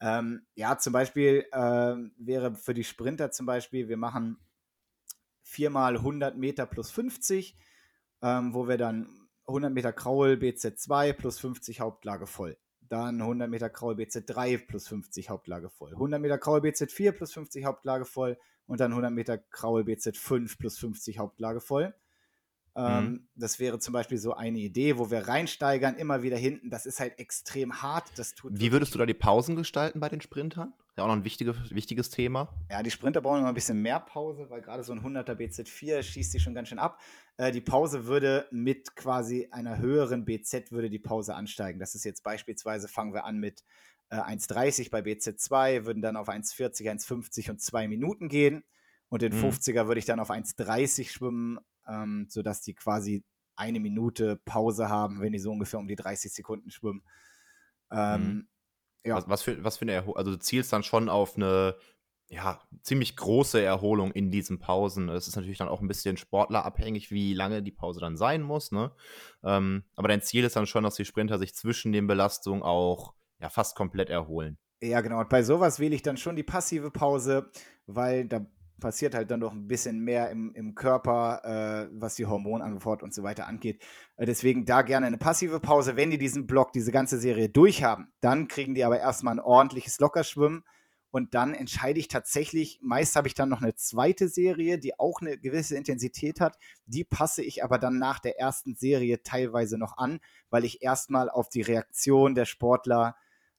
[0.00, 4.38] Ähm, ja, zum Beispiel äh, wäre für die Sprinter zum Beispiel, wir machen
[5.42, 7.56] viermal 100 Meter plus 50,
[8.22, 12.56] ähm, wo wir dann 100 Meter Kraul BZ2 plus 50 Hauptlage voll.
[12.92, 15.92] Dann 100 Meter Kraul BZ3 plus 50 Hauptlage voll.
[15.92, 18.38] 100 Meter Kraul BZ4 plus 50 Hauptlage voll.
[18.66, 21.94] Und dann 100 Meter Kraul BZ5 plus 50 Hauptlage voll.
[22.76, 23.28] Ähm, mhm.
[23.34, 26.68] Das wäre zum Beispiel so eine Idee, wo wir reinsteigern, immer wieder hinten.
[26.68, 28.04] Das ist halt extrem hart.
[28.16, 30.74] Das tut Wie würdest du da die Pausen gestalten bei den Sprintern?
[30.96, 32.48] Ja, auch noch ein wichtige, wichtiges Thema.
[32.70, 36.02] Ja, die Sprinter brauchen immer ein bisschen mehr Pause, weil gerade so ein 100er BZ4
[36.02, 37.00] schießt sich schon ganz schön ab.
[37.38, 41.78] Äh, die Pause würde mit quasi einer höheren BZ würde die Pause ansteigen.
[41.78, 43.64] Das ist jetzt beispielsweise, fangen wir an mit
[44.10, 48.62] äh, 1,30 bei BZ2, würden dann auf 1,40, 1,50 und 2 Minuten gehen.
[49.08, 49.46] Und den mhm.
[49.46, 53.24] 50er würde ich dann auf 1,30 schwimmen ähm, sodass die quasi
[53.56, 57.02] eine Minute Pause haben, wenn die so ungefähr um die 30 Sekunden schwimmen.
[57.90, 58.48] Ähm, mhm.
[59.04, 59.16] Ja.
[59.16, 61.76] was, was, für, was für eine Erholung, also du zielst dann schon auf eine
[62.32, 65.10] ja, ziemlich große Erholung in diesen Pausen.
[65.10, 68.72] Es ist natürlich dann auch ein bisschen sportlerabhängig, wie lange die Pause dann sein muss.
[68.72, 68.90] Ne?
[69.44, 73.12] Ähm, aber dein Ziel ist dann schon, dass die Sprinter sich zwischen den Belastungen auch
[73.38, 74.56] ja, fast komplett erholen.
[74.80, 75.20] Ja, genau.
[75.20, 77.50] Und bei sowas wähle ich dann schon die passive Pause,
[77.86, 78.46] weil da
[78.80, 83.14] passiert halt dann doch ein bisschen mehr im, im Körper, äh, was die Hormonantwort und
[83.14, 83.82] so weiter angeht.
[84.16, 85.96] Äh, deswegen da gerne eine passive Pause.
[85.96, 90.00] Wenn die diesen Block, diese ganze Serie durchhaben, dann kriegen die aber erstmal ein ordentliches
[90.00, 90.64] Lockerschwimmen.
[91.10, 95.20] Und dann entscheide ich tatsächlich, meist habe ich dann noch eine zweite Serie, die auch
[95.20, 96.56] eine gewisse Intensität hat.
[96.86, 101.28] Die passe ich aber dann nach der ersten Serie teilweise noch an, weil ich erstmal
[101.28, 103.14] auf die Reaktion der Sportler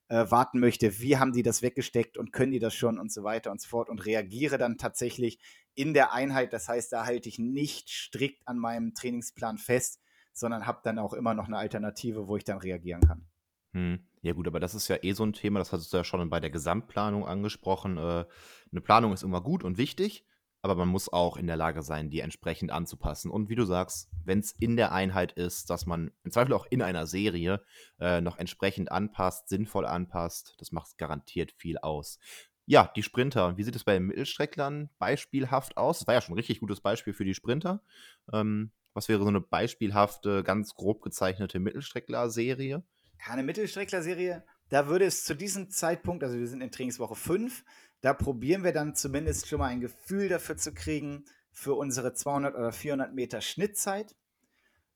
[0.07, 3.23] äh, warten möchte, wie haben die das weggesteckt und können die das schon und so
[3.23, 5.39] weiter und so fort und reagiere dann tatsächlich
[5.75, 6.53] in der Einheit.
[6.53, 10.01] Das heißt, da halte ich nicht strikt an meinem Trainingsplan fest,
[10.33, 13.27] sondern habe dann auch immer noch eine Alternative, wo ich dann reagieren kann.
[13.73, 14.07] Hm.
[14.21, 16.29] Ja gut, aber das ist ja eh so ein Thema, das hast du ja schon
[16.29, 17.97] bei der Gesamtplanung angesprochen.
[17.97, 18.25] Äh,
[18.71, 20.25] eine Planung ist immer gut und wichtig,
[20.63, 23.30] aber man muss auch in der Lage sein, die entsprechend anzupassen.
[23.30, 26.65] Und wie du sagst, wenn es in der Einheit ist, dass man im Zweifel auch
[26.69, 27.62] in einer Serie
[27.99, 32.17] äh, noch entsprechend anpasst, sinnvoll anpasst, das macht garantiert viel aus.
[32.65, 35.99] Ja, die Sprinter, wie sieht es bei den Mittelstrecklern beispielhaft aus?
[35.99, 37.84] Das war ja schon ein richtig gutes Beispiel für die Sprinter.
[38.32, 42.84] Ähm, was wäre so eine beispielhafte, ganz grob gezeichnete Mittelstreckler-Serie?
[43.19, 47.65] Ja, eine Mittelstreckler-Serie, da würde es zu diesem Zeitpunkt, also wir sind in Trainingswoche 5,
[48.03, 52.53] da probieren wir dann zumindest schon mal ein Gefühl dafür zu kriegen, für unsere 200
[52.55, 54.15] oder 400 Meter Schnittzeit.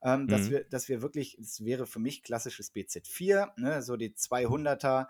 [0.03, 0.27] Ähm, mhm.
[0.27, 5.07] dass, wir, dass wir wirklich, es wäre für mich klassisches BZ4, ne, so die 200er,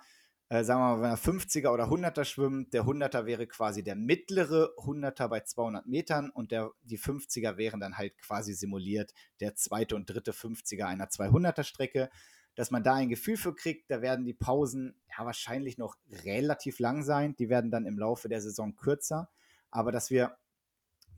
[0.48, 3.96] äh, sagen wir mal, wenn er 50er oder 100er schwimmt, der 100er wäre quasi der
[3.96, 9.56] mittlere 100er bei 200 Metern und der, die 50er wären dann halt quasi simuliert der
[9.56, 12.10] zweite und dritte 50er einer 200er Strecke
[12.58, 13.92] dass man da ein Gefühl für kriegt.
[13.92, 17.36] Da werden die Pausen ja wahrscheinlich noch relativ lang sein.
[17.36, 19.30] Die werden dann im Laufe der Saison kürzer.
[19.70, 20.38] Aber dass wir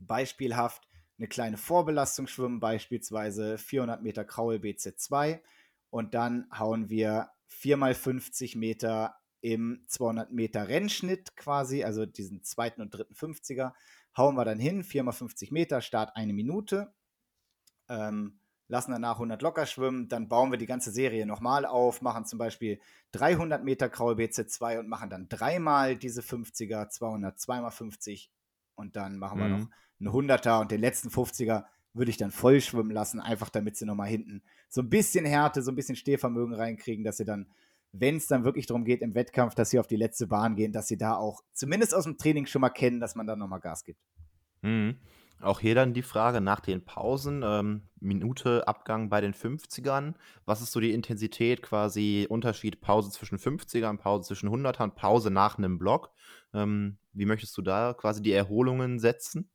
[0.00, 0.86] beispielhaft
[1.18, 5.40] eine kleine Vorbelastung schwimmen, beispielsweise 400 Meter Kraul BZ2
[5.88, 12.42] und dann hauen wir 4 mal 50 Meter im 200 Meter Rennschnitt quasi, also diesen
[12.42, 13.72] zweiten und dritten 50er,
[14.14, 16.92] hauen wir dann hin, 4 mal 50 Meter, Start eine Minute,
[17.88, 18.39] ähm,
[18.70, 22.38] lassen danach 100 locker schwimmen, dann bauen wir die ganze Serie nochmal auf, machen zum
[22.38, 22.80] Beispiel
[23.12, 28.30] 300 Meter Kraul BZ2 und machen dann dreimal diese 50er, 200, 2 mal 50
[28.76, 32.60] und dann machen wir noch einen 100er und den letzten 50er würde ich dann voll
[32.60, 36.54] schwimmen lassen, einfach damit sie nochmal hinten so ein bisschen Härte, so ein bisschen Stehvermögen
[36.54, 37.50] reinkriegen, dass sie dann,
[37.90, 40.72] wenn es dann wirklich darum geht im Wettkampf, dass sie auf die letzte Bahn gehen,
[40.72, 43.58] dass sie da auch zumindest aus dem Training schon mal kennen, dass man dann nochmal
[43.58, 44.00] Gas gibt.
[44.62, 44.98] Mhm.
[45.40, 50.14] Auch hier dann die Frage nach den Pausen, ähm, Minute Abgang bei den 50ern.
[50.44, 55.56] Was ist so die Intensität, quasi Unterschied Pause zwischen 50ern, Pause zwischen 100ern, Pause nach
[55.56, 56.10] einem Block?
[56.52, 59.50] Ähm, wie möchtest du da quasi die Erholungen setzen?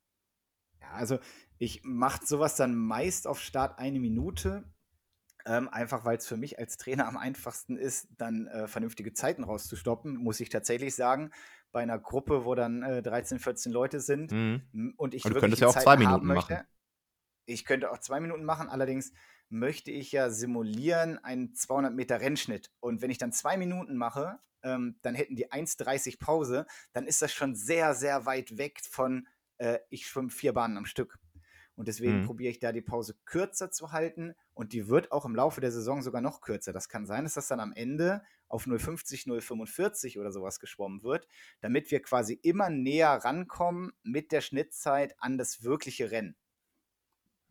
[0.80, 1.18] Ja, also
[1.58, 4.64] ich mache sowas dann meist auf Start eine Minute,
[5.46, 9.44] ähm, einfach weil es für mich als Trainer am einfachsten ist, dann äh, vernünftige Zeiten
[9.44, 11.30] rauszustoppen, muss ich tatsächlich sagen.
[11.76, 14.94] Bei einer Gruppe, wo dann äh, 13, 14 Leute sind Mhm.
[14.96, 16.54] und ich Aber du könntest ja auch Zeiten zwei Minuten möchte.
[16.54, 16.66] machen.
[17.44, 19.12] Ich könnte auch zwei Minuten machen, allerdings
[19.50, 22.72] möchte ich ja simulieren einen 200 Meter Rennschnitt.
[22.80, 27.20] Und wenn ich dann zwei Minuten mache, ähm, dann hätten die 1,30 Pause, dann ist
[27.20, 31.18] das schon sehr, sehr weit weg von, äh, ich schwimme vier Bahnen am Stück.
[31.76, 32.22] Und deswegen Mhm.
[32.22, 35.70] probiere ich da die Pause kürzer zu halten und die wird auch im Laufe der
[35.70, 36.72] Saison sogar noch kürzer.
[36.72, 41.28] Das kann sein, dass das dann am Ende auf 0,50, 0,45 oder sowas geschwommen wird,
[41.60, 46.36] damit wir quasi immer näher rankommen mit der Schnittzeit an das wirkliche Rennen.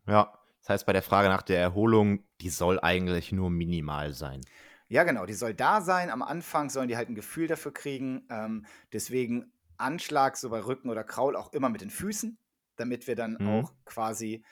[0.06, 4.48] Ja, das heißt, bei der Frage nach der Erholung, die soll eigentlich nur minimal sein.
[4.88, 6.10] Ja, genau, die soll da sein.
[6.10, 8.26] Am Anfang sollen die halt ein Gefühl dafür kriegen.
[8.30, 12.38] Ähm, deswegen Anschlag, so bei Rücken oder Kraul, auch immer mit den Füßen,
[12.76, 13.48] damit wir dann Mhm.
[13.48, 14.44] auch quasi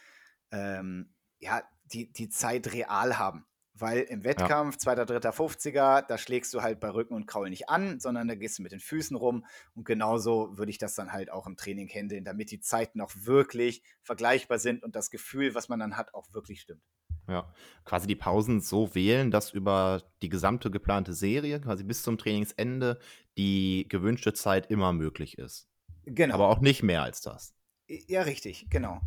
[0.51, 3.47] ähm, ja, die, die Zeit real haben.
[3.77, 7.69] Weil im Wettkampf, zweiter, dritter, 50er, da schlägst du halt bei Rücken und Kraul nicht
[7.69, 9.45] an, sondern da gehst du mit den Füßen rum.
[9.75, 13.11] Und genauso würde ich das dann halt auch im Training handeln, damit die Zeiten auch
[13.17, 16.85] wirklich vergleichbar sind und das Gefühl, was man dann hat, auch wirklich stimmt.
[17.29, 17.53] Ja,
[17.85, 23.01] quasi die Pausen so wählen, dass über die gesamte geplante Serie, quasi bis zum Trainingsende,
[23.37, 25.69] die gewünschte Zeit immer möglich ist.
[26.05, 26.35] Genau.
[26.35, 27.54] Aber auch nicht mehr als das.
[27.89, 29.01] Ja, richtig, genau.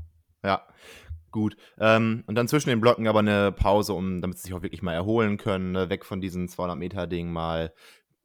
[0.44, 0.68] Ja,
[1.32, 1.58] gut.
[1.80, 4.82] Ähm, und dann zwischen den Blocken aber eine Pause, um, damit sie sich auch wirklich
[4.82, 5.90] mal erholen können, ne?
[5.90, 7.74] weg von diesem 200-Meter-Ding mal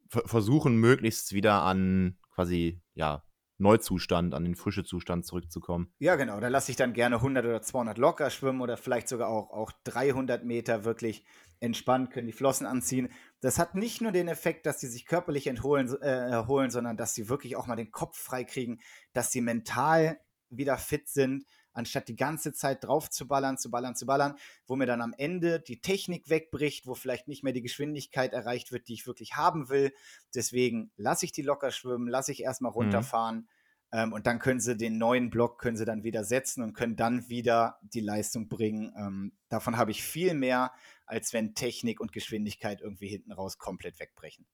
[0.09, 3.23] ver- versuchen, möglichst wieder an quasi, ja,
[3.59, 5.93] Neuzustand, an den frische Zustand zurückzukommen.
[5.99, 6.39] Ja, genau.
[6.39, 9.71] Da lasse ich dann gerne 100 oder 200 locker schwimmen oder vielleicht sogar auch, auch
[9.83, 11.23] 300 Meter wirklich
[11.59, 13.09] entspannt, können die Flossen anziehen.
[13.41, 17.13] Das hat nicht nur den Effekt, dass sie sich körperlich entholen, äh, erholen, sondern dass
[17.15, 18.81] sie wirklich auch mal den Kopf frei kriegen,
[19.13, 20.19] dass sie mental
[20.57, 24.35] wieder fit sind, anstatt die ganze Zeit drauf zu ballern, zu ballern, zu ballern,
[24.67, 28.71] wo mir dann am Ende die Technik wegbricht, wo vielleicht nicht mehr die Geschwindigkeit erreicht
[28.71, 29.93] wird, die ich wirklich haben will.
[30.35, 33.07] Deswegen lasse ich die locker schwimmen, lasse ich erstmal Mhm.
[33.11, 33.49] runterfahren.
[33.91, 36.95] Ähm, und dann können sie den neuen Block können sie dann wieder setzen und können
[36.95, 38.93] dann wieder die Leistung bringen.
[38.97, 40.71] Ähm, davon habe ich viel mehr,
[41.05, 44.47] als wenn Technik und Geschwindigkeit irgendwie hinten raus komplett wegbrechen.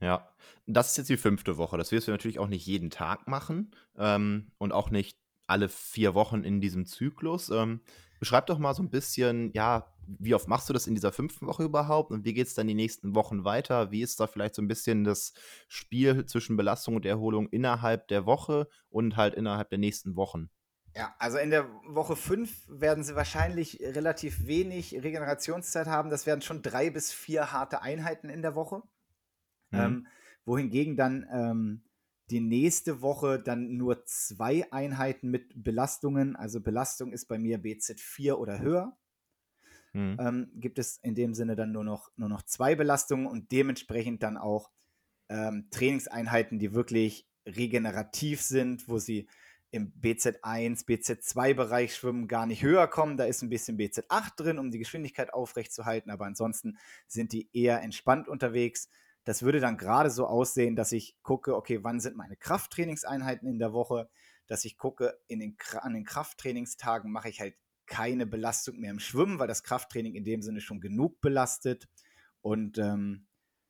[0.00, 0.34] Ja,
[0.66, 1.78] das ist jetzt die fünfte Woche.
[1.78, 6.14] Das wirst du natürlich auch nicht jeden Tag machen ähm, und auch nicht alle vier
[6.14, 7.50] Wochen in diesem Zyklus.
[7.50, 7.80] Ähm,
[8.18, 11.46] beschreib doch mal so ein bisschen, ja, wie oft machst du das in dieser fünften
[11.46, 13.90] Woche überhaupt und wie geht es dann die nächsten Wochen weiter?
[13.90, 15.32] Wie ist da vielleicht so ein bisschen das
[15.68, 20.50] Spiel zwischen Belastung und Erholung innerhalb der Woche und halt innerhalb der nächsten Wochen?
[20.96, 26.08] Ja, also in der Woche 5 werden sie wahrscheinlich relativ wenig Regenerationszeit haben.
[26.08, 28.82] Das werden schon drei bis vier harte Einheiten in der Woche.
[29.70, 29.80] Mhm.
[29.80, 30.06] Ähm,
[30.44, 31.82] wohingegen dann ähm,
[32.34, 38.34] die nächste Woche dann nur zwei Einheiten mit Belastungen, also Belastung ist bei mir BZ4
[38.34, 38.98] oder höher,
[39.94, 40.16] Mhm.
[40.18, 44.22] ähm, gibt es in dem Sinne dann nur noch, nur noch zwei Belastungen und dementsprechend
[44.22, 44.70] dann auch
[45.28, 49.28] ähm, Trainingseinheiten, die wirklich regenerativ sind, wo sie
[49.70, 53.16] im BZ1, BZ2-Bereich schwimmen, gar nicht höher kommen.
[53.16, 57.82] Da ist ein bisschen BZ8 drin, um die Geschwindigkeit aufrechtzuerhalten, aber ansonsten sind die eher
[57.82, 58.88] entspannt unterwegs.
[59.24, 63.58] Das würde dann gerade so aussehen, dass ich gucke, okay, wann sind meine Krafttrainingseinheiten in
[63.58, 64.08] der Woche,
[64.46, 67.54] dass ich gucke, in den, an den Krafttrainingstagen mache ich halt
[67.86, 71.88] keine Belastung mehr im Schwimmen, weil das Krafttraining in dem Sinne schon genug belastet
[72.40, 73.26] und ähm,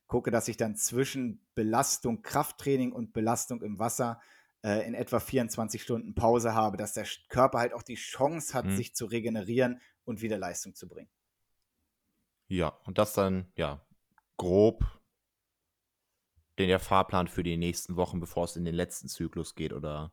[0.07, 4.21] gucke, dass ich dann zwischen Belastung, Krafttraining und Belastung im Wasser
[4.63, 8.67] äh, in etwa 24 Stunden Pause habe, dass der Körper halt auch die Chance hat,
[8.67, 8.77] Mhm.
[8.77, 11.11] sich zu regenerieren und wieder Leistung zu bringen.
[12.49, 13.85] Ja, und das dann, ja,
[14.37, 14.85] grob
[16.59, 20.13] den der Fahrplan für die nächsten Wochen, bevor es in den letzten Zyklus geht, oder?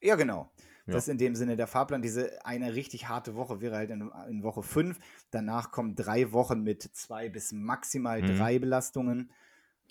[0.00, 0.52] Ja, genau.
[0.86, 0.94] Ja.
[0.94, 2.02] Das ist in dem Sinne der Fahrplan.
[2.02, 4.98] Diese eine richtig harte Woche wäre halt in, in Woche 5.
[5.30, 8.36] Danach kommen drei Wochen mit zwei bis maximal mhm.
[8.36, 9.30] drei Belastungen.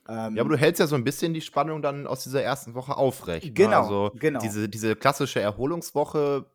[0.09, 2.73] Ähm, ja, aber du hältst ja so ein bisschen die Spannung dann aus dieser ersten
[2.73, 3.45] Woche aufrecht.
[3.45, 3.53] Ne?
[3.53, 4.39] Genau, also genau.
[4.39, 6.49] Diese, diese klassische Erholungswoche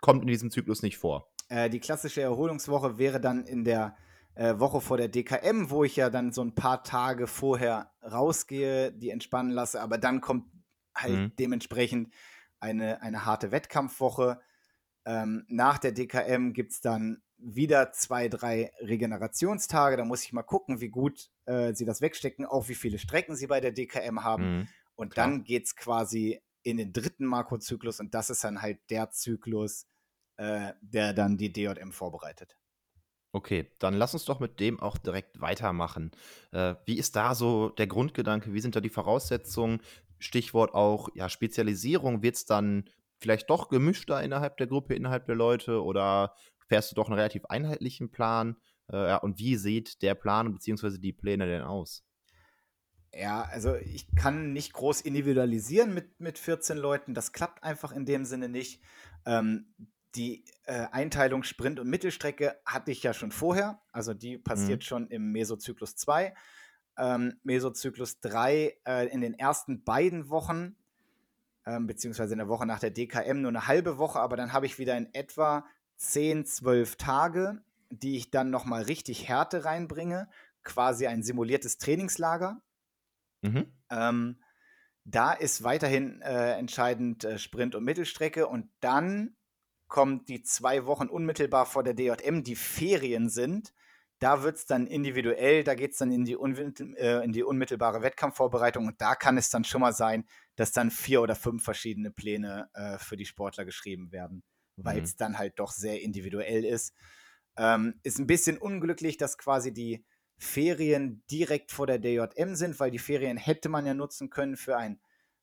[0.00, 1.32] kommt in diesem Zyklus nicht vor.
[1.48, 3.96] Äh, die klassische Erholungswoche wäre dann in der
[4.34, 8.92] äh, Woche vor der DKM, wo ich ja dann so ein paar Tage vorher rausgehe,
[8.92, 10.46] die entspannen lasse, aber dann kommt
[10.94, 11.32] halt mhm.
[11.38, 12.12] dementsprechend
[12.60, 14.40] eine, eine harte Wettkampfwoche.
[15.04, 19.96] Ähm, nach der DKM gibt es dann wieder zwei, drei Regenerationstage.
[19.96, 23.36] Da muss ich mal gucken, wie gut äh, sie das wegstecken, auch wie viele Strecken
[23.36, 24.58] sie bei der DKM haben.
[24.58, 25.28] Mhm, und klar.
[25.28, 29.86] dann geht es quasi in den dritten Makrozyklus und das ist dann halt der Zyklus,
[30.36, 32.58] äh, der dann die DJM vorbereitet.
[33.32, 36.12] Okay, dann lass uns doch mit dem auch direkt weitermachen.
[36.50, 38.54] Äh, wie ist da so der Grundgedanke?
[38.54, 39.80] Wie sind da die Voraussetzungen?
[40.18, 42.22] Stichwort auch, ja, Spezialisierung.
[42.22, 42.88] Wird es dann
[43.18, 46.34] vielleicht doch gemischter innerhalb der Gruppe, innerhalb der Leute oder
[46.68, 48.56] fährst du doch einen relativ einheitlichen Plan?
[48.90, 50.98] Äh, ja, und wie sieht der Plan bzw.
[50.98, 52.04] die Pläne denn aus?
[53.14, 57.14] Ja, also ich kann nicht groß individualisieren mit, mit 14 Leuten.
[57.14, 58.82] Das klappt einfach in dem Sinne nicht.
[59.26, 59.74] Ähm,
[60.18, 63.80] die äh, Einteilung Sprint und Mittelstrecke hatte ich ja schon vorher.
[63.92, 64.84] Also die passiert mhm.
[64.84, 66.34] schon im Mesozyklus 2.
[66.98, 70.74] Ähm, Mesozyklus 3 äh, in den ersten beiden Wochen,
[71.64, 74.66] ähm, beziehungsweise in der Woche nach der DKM nur eine halbe Woche, aber dann habe
[74.66, 75.64] ich wieder in etwa
[75.96, 80.28] 10, 12 Tage, die ich dann nochmal richtig Härte reinbringe,
[80.64, 82.60] quasi ein simuliertes Trainingslager.
[83.42, 83.72] Mhm.
[83.90, 84.40] Ähm,
[85.04, 89.36] da ist weiterhin äh, entscheidend äh, Sprint und Mittelstrecke und dann
[89.88, 93.72] kommt die zwei Wochen unmittelbar vor der DJM, die Ferien sind.
[94.20, 98.02] Da wird es dann individuell, da geht es dann in die, äh, in die unmittelbare
[98.02, 102.10] Wettkampfvorbereitung und da kann es dann schon mal sein, dass dann vier oder fünf verschiedene
[102.10, 104.42] Pläne äh, für die Sportler geschrieben werden,
[104.76, 105.18] weil es mhm.
[105.18, 106.94] dann halt doch sehr individuell ist.
[107.56, 110.04] Ähm, ist ein bisschen unglücklich, dass quasi die
[110.36, 114.76] Ferien direkt vor der DJM sind, weil die Ferien hätte man ja nutzen können für
[114.76, 115.00] ein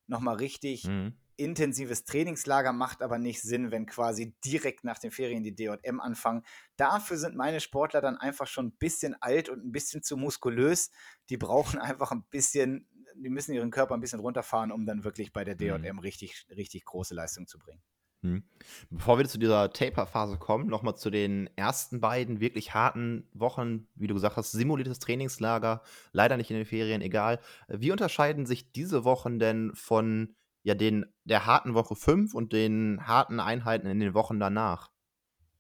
[0.08, 5.44] nochmal richtig mhm intensives Trainingslager macht aber nicht Sinn, wenn quasi direkt nach den Ferien
[5.44, 6.44] die DJM anfangen.
[6.78, 10.92] Dafür sind meine Sportler dann einfach schon ein bisschen alt und ein bisschen zu muskulös.
[11.30, 15.34] Die brauchen einfach ein bisschen, die müssen ihren Körper ein bisschen runterfahren, um dann wirklich
[15.34, 16.00] bei der DJM mhm.
[16.00, 17.82] richtig, richtig große Leistung zu bringen.
[18.26, 18.44] Mhm.
[18.90, 24.08] Bevor wir zu dieser Taper-Phase kommen, nochmal zu den ersten beiden wirklich harten Wochen, wie
[24.08, 27.40] du gesagt hast, simuliertes Trainingslager, leider nicht in den Ferien, egal.
[27.68, 33.06] Wie unterscheiden sich diese Wochen denn von ja den der harten Woche 5 und den
[33.06, 34.92] harten Einheiten in den Wochen danach?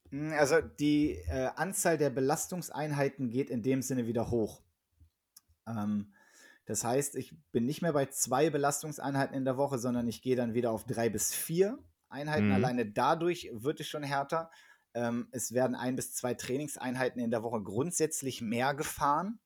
[0.09, 4.63] Hm, also die äh, Anzahl der Belastungseinheiten geht in dem Sinne wieder hoch.
[5.67, 6.11] Ähm,
[6.65, 10.35] das heißt, ich bin nicht mehr bei zwei Belastungseinheiten in der Woche, sondern ich gehe
[10.35, 11.77] dann wieder auf drei bis vier
[12.09, 12.47] Einheiten.
[12.47, 12.53] Mhm.
[12.53, 14.49] Alleine dadurch wird es schon härter.
[14.95, 19.39] Ähm, es werden ein bis zwei Trainingseinheiten in der Woche grundsätzlich mehr gefahren,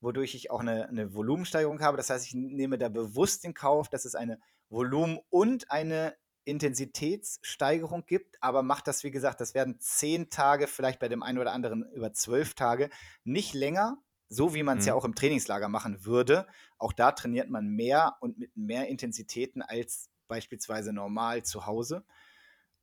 [0.00, 1.96] wodurch ich auch eine, eine Volumensteigerung habe.
[1.96, 4.38] Das heißt, ich nehme da bewusst in Kauf, dass es eine
[4.72, 10.98] Volumen und eine Intensitätssteigerung gibt, aber macht das, wie gesagt, das werden zehn Tage, vielleicht
[10.98, 12.90] bei dem einen oder anderen über zwölf Tage,
[13.22, 14.88] nicht länger, so wie man es mhm.
[14.88, 16.48] ja auch im Trainingslager machen würde.
[16.78, 22.04] Auch da trainiert man mehr und mit mehr Intensitäten als beispielsweise normal zu Hause.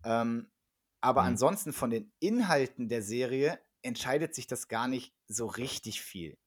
[0.06, 0.52] Ähm,
[1.02, 1.30] aber mhm.
[1.30, 6.38] ansonsten von den Inhalten der Serie entscheidet sich das gar nicht so richtig viel.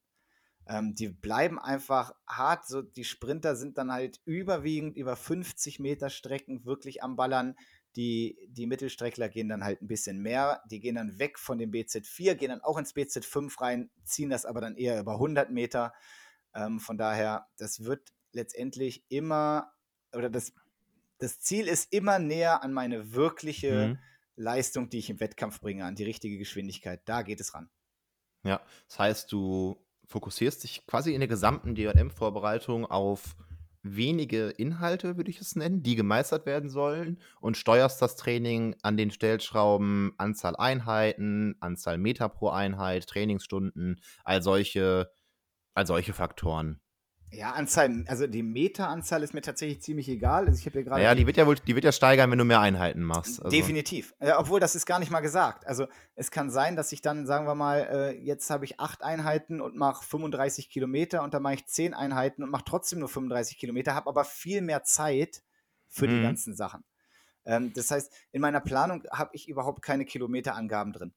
[0.67, 2.67] Ähm, die bleiben einfach hart.
[2.67, 7.57] So, die Sprinter sind dann halt überwiegend über 50 Meter Strecken wirklich am Ballern.
[7.97, 10.63] Die, die Mittelstreckler gehen dann halt ein bisschen mehr.
[10.71, 14.47] Die gehen dann weg von dem BZ4, gehen dann auch ins BZ5 rein, ziehen das
[14.47, 15.93] aber dann eher über 100 Meter.
[16.55, 19.73] Ähm, von daher, das wird letztendlich immer,
[20.15, 20.53] oder das,
[21.19, 23.99] das Ziel ist immer näher an meine wirkliche mhm.
[24.37, 27.03] Leistung, die ich im Wettkampf bringe, an die richtige Geschwindigkeit.
[27.05, 27.69] Da geht es ran.
[28.45, 33.35] Ja, das heißt, du fokussierst dich quasi in der gesamten DJM-Vorbereitung auf
[33.83, 38.97] wenige Inhalte, würde ich es nennen, die gemeistert werden sollen und steuerst das Training an
[38.97, 45.11] den Stellschrauben Anzahl Einheiten, Anzahl Meter pro Einheit, Trainingsstunden, all solche,
[45.75, 46.81] all solche Faktoren.
[47.35, 50.47] Ja, Anzahl, also die Meteranzahl ist mir tatsächlich ziemlich egal.
[50.47, 51.03] Also ich habe gerade.
[51.03, 53.43] Ja, die wird ja wohl, die wird ja steigern, wenn du mehr Einheiten machst.
[53.43, 53.49] Also.
[53.49, 54.15] Definitiv.
[54.21, 55.67] Ja, obwohl das ist gar nicht mal gesagt.
[55.67, 59.03] Also es kann sein, dass ich dann, sagen wir mal, äh, jetzt habe ich acht
[59.03, 63.09] Einheiten und mache 35 Kilometer und dann mache ich zehn Einheiten und mache trotzdem nur
[63.09, 65.43] 35 Kilometer, habe aber viel mehr Zeit
[65.89, 66.17] für mhm.
[66.17, 66.85] die ganzen Sachen.
[67.47, 71.15] Ähm, das heißt, in meiner Planung habe ich überhaupt keine Kilometerangaben drin.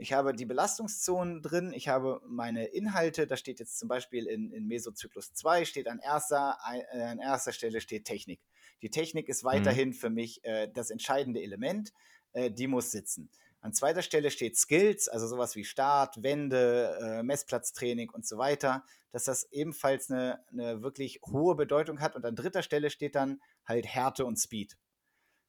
[0.00, 4.52] Ich habe die Belastungszonen drin, ich habe meine Inhalte, da steht jetzt zum Beispiel in,
[4.52, 6.56] in Mesozyklus 2, steht an erster,
[6.92, 8.40] äh, an erster Stelle steht Technik.
[8.80, 9.48] Die Technik ist mhm.
[9.48, 9.94] weiterhin mhm.
[9.94, 11.92] für mich äh, das entscheidende Element,
[12.32, 13.28] äh, die muss sitzen.
[13.60, 18.84] An zweiter Stelle steht Skills, also sowas wie Start, Wende, äh, Messplatztraining und so weiter,
[19.10, 22.14] dass das ebenfalls eine, eine, wirklich hohe Bedeutung hat.
[22.14, 24.76] Und an dritter Stelle steht dann halt Härte und Speed.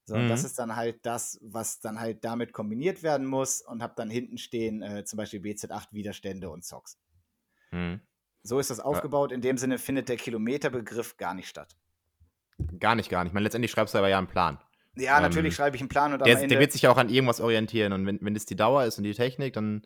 [0.10, 0.28] So, mhm.
[0.28, 4.10] das ist dann halt das, was dann halt damit kombiniert werden muss und habe dann
[4.10, 6.98] hinten stehen äh, zum Beispiel BZ8 Widerstände und Socks.
[7.70, 8.02] Mhm.
[8.42, 9.32] So ist das aufgebaut.
[9.32, 11.76] In dem Sinne findet der Kilometerbegriff gar nicht statt.
[12.80, 13.30] Gar nicht, gar nicht.
[13.30, 14.58] Ich meine, letztendlich schreibst du aber ja einen Plan.
[14.96, 17.10] Ja, ähm, natürlich schreibe ich einen Plan und der, der, wird sich ja auch an
[17.10, 17.94] irgendwas orientieren.
[17.94, 19.86] Und wenn, wenn das die Dauer ist und die Technik, dann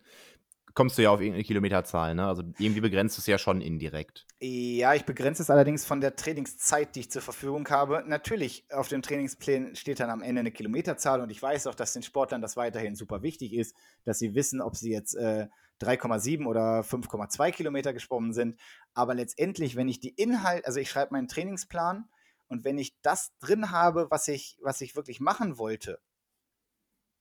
[0.74, 2.14] kommst du ja auf irgendeine Kilometerzahl.
[2.14, 2.26] Ne?
[2.26, 4.26] Also irgendwie begrenzt es ja schon indirekt.
[4.40, 8.02] Ja, ich begrenze es allerdings von der Trainingszeit, die ich zur Verfügung habe.
[8.06, 11.92] Natürlich, auf dem Trainingsplan steht dann am Ende eine Kilometerzahl und ich weiß auch, dass
[11.92, 15.46] den Sportlern das weiterhin super wichtig ist, dass sie wissen, ob sie jetzt äh,
[15.80, 18.58] 3,7 oder 5,2 Kilometer geschwommen sind.
[18.92, 22.08] Aber letztendlich, wenn ich die Inhalt, also ich schreibe meinen Trainingsplan
[22.48, 26.00] und wenn ich das drin habe, was ich, was ich wirklich machen wollte,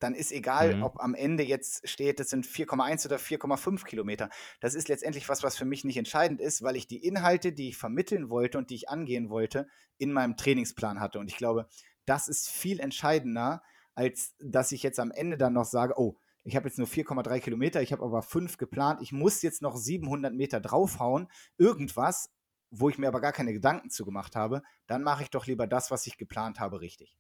[0.04, 0.84] dann ist egal, mhm.
[0.84, 4.30] ob am Ende jetzt steht, das sind 4,1 oder 4,5 Kilometer.
[4.60, 7.70] Das ist letztendlich was, was für mich nicht entscheidend ist, weil ich die Inhalte, die
[7.70, 11.20] ich vermitteln wollte und die ich angehen wollte, in meinem Trainingsplan hatte.
[11.20, 11.68] Und ich glaube,
[12.06, 13.64] das ist viel entscheidender,
[13.95, 17.39] als dass ich jetzt am Ende dann noch sage, oh, ich habe jetzt nur 4,3
[17.39, 22.30] Kilometer, ich habe aber 5 geplant, ich muss jetzt noch 700 Meter draufhauen, irgendwas,
[22.70, 25.68] wo ich mir aber gar keine Gedanken zu gemacht habe, dann mache ich doch lieber
[25.68, 27.16] das, was ich geplant habe, richtig.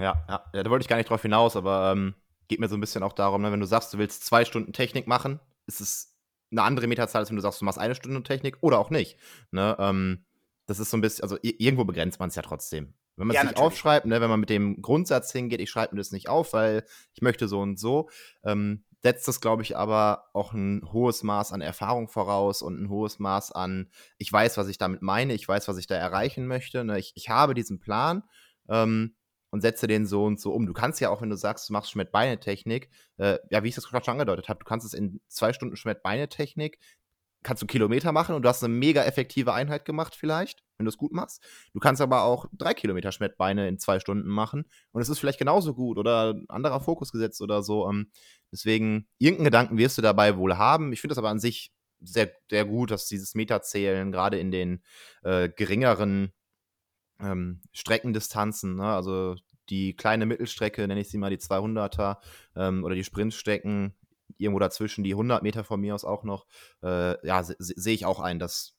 [0.00, 2.14] Ja, ja, da wollte ich gar nicht drauf hinaus, aber ähm,
[2.48, 4.72] geht mir so ein bisschen auch darum, ne, wenn du sagst, du willst zwei Stunden
[4.72, 6.14] Technik machen, ist es
[6.50, 9.18] eine andere Meterzahl, als wenn du sagst, du machst eine Stunde Technik oder auch nicht.
[9.50, 9.76] Ne?
[9.78, 10.24] Ähm,
[10.66, 12.94] das ist so ein bisschen, also irgendwo begrenzt man es ja trotzdem.
[13.16, 15.94] Wenn man es ja, nicht aufschreibt, ne, wenn man mit dem Grundsatz hingeht, ich schreibe
[15.94, 18.08] mir das nicht auf, weil ich möchte so und so,
[18.44, 22.88] ähm, setzt das, glaube ich, aber auch ein hohes Maß an Erfahrung voraus und ein
[22.88, 26.46] hohes Maß an, ich weiß, was ich damit meine, ich weiß, was ich da erreichen
[26.46, 26.84] möchte.
[26.84, 26.98] Ne?
[26.98, 28.24] Ich, ich habe diesen Plan
[28.68, 29.14] ähm,
[29.54, 30.66] und setze den so und so um.
[30.66, 33.88] Du kannst ja auch, wenn du sagst, du machst Schmidt-Beine-Technik, äh, ja, wie ich das
[33.88, 36.80] gerade schon angedeutet habe, du kannst es in zwei Stunden Schmidt-Beine-Technik
[37.44, 40.88] kannst du Kilometer machen und du hast eine mega effektive Einheit gemacht vielleicht, wenn du
[40.88, 41.40] es gut machst.
[41.72, 45.38] Du kannst aber auch drei Kilometer Schmettbeine in zwei Stunden machen und es ist vielleicht
[45.38, 47.88] genauso gut oder ein anderer Fokus gesetzt oder so.
[47.88, 48.10] Ähm,
[48.50, 50.92] deswegen, irgendeinen Gedanken wirst du dabei wohl haben.
[50.92, 54.82] Ich finde das aber an sich sehr, sehr gut, dass dieses Metazählen gerade in den
[55.22, 56.32] äh, geringeren
[57.20, 58.86] ähm, Streckendistanzen, ne?
[58.86, 59.36] also
[59.68, 62.18] die kleine Mittelstrecke, nenne ich sie mal die 200er
[62.56, 63.94] ähm, oder die Sprintstrecken,
[64.36, 66.46] irgendwo dazwischen, die 100 Meter von mir aus auch noch,
[66.82, 68.76] äh, ja, sehe ich auch ein, dass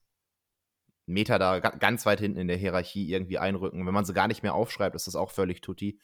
[1.08, 3.86] Meter da ganz weit hinten in der Hierarchie irgendwie einrücken.
[3.86, 6.00] Wenn man sie gar nicht mehr aufschreibt, ist das auch völlig tutti.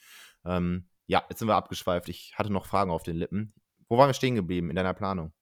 [0.45, 2.07] Ähm, ja, jetzt sind wir abgeschweift.
[2.09, 3.53] Ich hatte noch Fragen auf den Lippen.
[3.89, 5.33] Wo waren wir stehen geblieben in deiner Planung?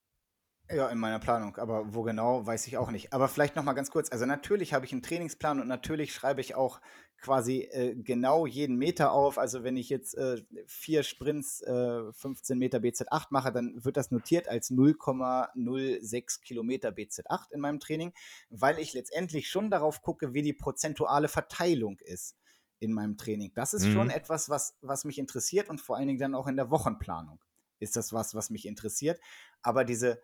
[0.71, 3.11] Ja, in meiner Planung, aber wo genau, weiß ich auch nicht.
[3.11, 4.11] Aber vielleicht noch mal ganz kurz.
[4.11, 6.79] Also natürlich habe ich einen Trainingsplan und natürlich schreibe ich auch
[7.21, 9.39] quasi äh, genau jeden Meter auf.
[9.39, 14.11] Also wenn ich jetzt äh, vier Sprints äh, 15 Meter BZ8 mache, dann wird das
[14.11, 18.13] notiert als 0,06 Kilometer BZ8 in meinem Training,
[18.51, 22.35] weil ich letztendlich schon darauf gucke, wie die prozentuale Verteilung ist
[22.77, 23.51] in meinem Training.
[23.55, 23.93] Das ist mhm.
[23.93, 27.43] schon etwas, was, was mich interessiert und vor allen Dingen dann auch in der Wochenplanung
[27.79, 29.19] ist das was, was mich interessiert.
[29.61, 30.21] Aber diese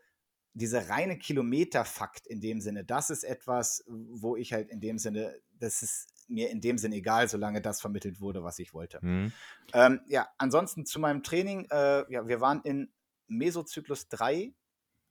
[0.55, 5.37] diese reine Kilometerfakt in dem Sinne, das ist etwas, wo ich halt in dem Sinne,
[5.59, 8.99] das ist mir in dem Sinne egal, solange das vermittelt wurde, was ich wollte.
[9.01, 9.33] Mhm.
[9.73, 12.93] Ähm, ja, ansonsten zu meinem Training, äh, ja, wir waren in
[13.27, 14.53] Mesozyklus 3,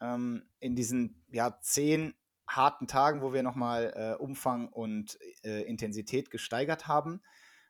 [0.00, 2.14] ähm, in diesen ja, zehn
[2.48, 7.20] harten Tagen, wo wir nochmal äh, Umfang und äh, Intensität gesteigert haben.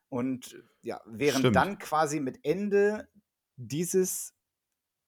[0.09, 1.57] Und ja, während Stimmt.
[1.57, 3.09] dann quasi mit Ende
[3.57, 4.33] dieses,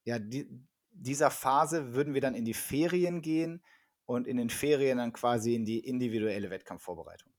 [0.03, 0.66] ja, die,
[0.99, 3.63] dieser Phase würden wir dann in die Ferien gehen
[4.05, 7.31] und in den Ferien dann quasi in die individuelle Wettkampfvorbereitung.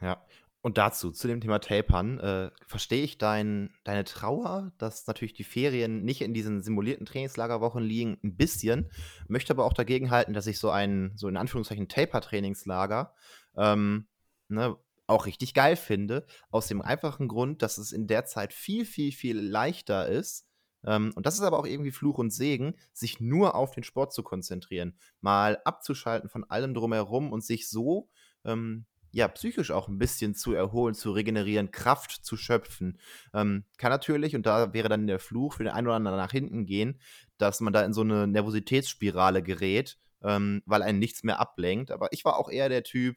[0.00, 0.24] Ja,
[0.66, 5.44] und dazu, zu dem Thema Tapern, äh, verstehe ich dein, deine Trauer, dass natürlich die
[5.44, 8.90] Ferien nicht in diesen simulierten Trainingslagerwochen liegen, ein bisschen,
[9.28, 13.14] möchte aber auch dagegen halten, dass ich so ein, so in Anführungszeichen Taper-Trainingslager
[13.56, 14.08] ähm,
[14.48, 18.84] ne, auch richtig geil finde, aus dem einfachen Grund, dass es in der Zeit viel,
[18.84, 20.48] viel, viel leichter ist,
[20.86, 24.12] ähm, und das ist aber auch irgendwie Fluch und Segen, sich nur auf den Sport
[24.12, 28.08] zu konzentrieren, mal abzuschalten von allem drumherum und sich so
[28.44, 32.98] ähm, ja, psychisch auch ein bisschen zu erholen, zu regenerieren, Kraft zu schöpfen.
[33.32, 36.32] Ähm, kann natürlich, und da wäre dann der Fluch für den einen oder anderen nach
[36.32, 37.00] hinten gehen,
[37.38, 41.90] dass man da in so eine Nervositätsspirale gerät, ähm, weil einen nichts mehr ablenkt.
[41.92, 43.16] Aber ich war auch eher der Typ,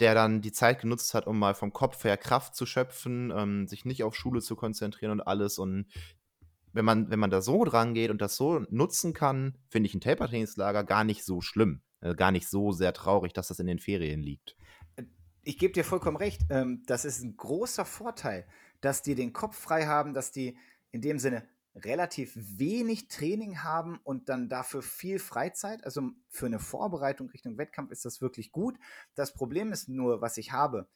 [0.00, 3.68] der dann die Zeit genutzt hat, um mal vom Kopf her Kraft zu schöpfen, ähm,
[3.68, 5.86] sich nicht auf Schule zu konzentrieren und alles und
[6.72, 9.94] wenn man, wenn man da so dran geht und das so nutzen kann, finde ich
[9.94, 11.82] ein Taper-Trainingslager gar nicht so schlimm.
[12.02, 14.56] Äh, gar nicht so sehr traurig, dass das in den Ferien liegt.
[14.96, 15.04] Äh,
[15.42, 16.42] ich gebe dir vollkommen recht.
[16.50, 18.46] Ähm, das ist ein großer Vorteil,
[18.80, 20.56] dass die den Kopf frei haben, dass die
[20.90, 25.84] in dem Sinne relativ wenig Training haben und dann dafür viel Freizeit.
[25.84, 28.76] Also für eine Vorbereitung Richtung Wettkampf ist das wirklich gut.
[29.14, 30.88] Das Problem ist nur, was ich habe,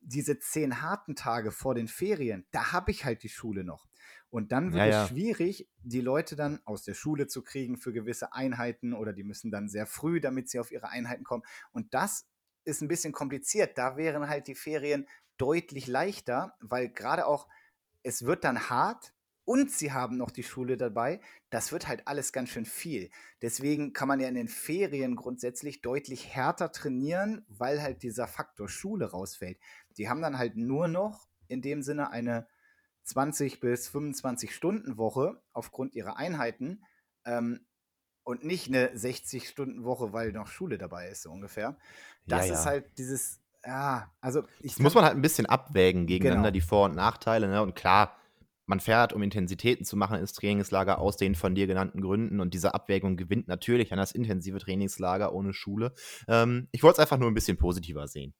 [0.00, 3.88] diese zehn harten Tage vor den Ferien, da habe ich halt die Schule noch.
[4.30, 7.92] Und dann wird ja, es schwierig, die Leute dann aus der Schule zu kriegen für
[7.92, 11.42] gewisse Einheiten oder die müssen dann sehr früh, damit sie auf ihre Einheiten kommen.
[11.72, 12.26] Und das
[12.64, 13.78] ist ein bisschen kompliziert.
[13.78, 17.48] Da wären halt die Ferien deutlich leichter, weil gerade auch
[18.02, 19.12] es wird dann hart,
[19.46, 23.10] und sie haben noch die Schule dabei, das wird halt alles ganz schön viel.
[23.40, 28.68] Deswegen kann man ja in den Ferien grundsätzlich deutlich härter trainieren, weil halt dieser Faktor
[28.68, 29.58] Schule rausfällt.
[29.96, 32.48] Die haben dann halt nur noch in dem Sinne eine
[33.06, 36.82] 20 bis 25 Stunden Woche aufgrund ihrer Einheiten
[37.24, 37.60] ähm,
[38.24, 41.76] und nicht eine 60 Stunden Woche, weil noch Schule dabei ist, so ungefähr.
[42.26, 42.58] Das ja, ja.
[42.58, 44.72] ist halt dieses, ja, also ich.
[44.72, 46.54] Das muss man halt ein bisschen abwägen gegeneinander, genau.
[46.54, 47.62] die Vor- und Nachteile, ne?
[47.62, 48.16] Und klar,
[48.66, 52.40] man fährt, um Intensitäten zu machen ins Trainingslager aus den von dir genannten Gründen.
[52.40, 55.94] Und diese Abwägung gewinnt natürlich an das intensive Trainingslager ohne Schule.
[56.26, 58.34] Ähm, ich wollte es einfach nur ein bisschen positiver sehen.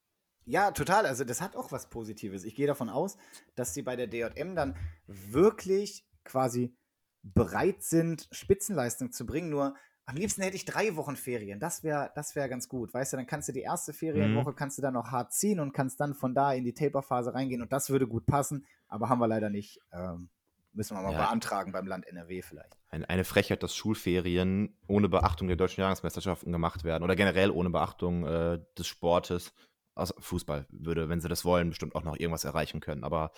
[0.47, 1.05] Ja, total.
[1.05, 2.45] Also das hat auch was Positives.
[2.45, 3.17] Ich gehe davon aus,
[3.55, 4.75] dass sie bei der DJM dann
[5.05, 6.73] wirklich quasi
[7.21, 9.49] bereit sind, Spitzenleistung zu bringen.
[9.49, 9.75] Nur
[10.05, 11.59] am liebsten hätte ich drei Wochen Ferien.
[11.59, 12.93] Das wäre das wär ganz gut.
[12.93, 14.55] Weißt du, dann kannst du die erste Ferienwoche, mhm.
[14.55, 17.61] kannst du dann noch hart ziehen und kannst dann von da in die Taper-Phase reingehen
[17.61, 19.81] und das würde gut passen, aber haben wir leider nicht.
[19.91, 20.29] Ähm,
[20.71, 21.17] müssen wir mal ja.
[21.17, 22.77] beantragen beim Land NRW vielleicht.
[22.89, 27.69] Eine, eine Frechheit, dass Schulferien ohne Beachtung der deutschen Jahresmeisterschaften gemacht werden oder generell ohne
[27.69, 29.53] Beachtung äh, des Sportes.
[29.97, 33.03] Also Fußball würde, wenn sie das wollen, bestimmt auch noch irgendwas erreichen können.
[33.03, 33.31] Aber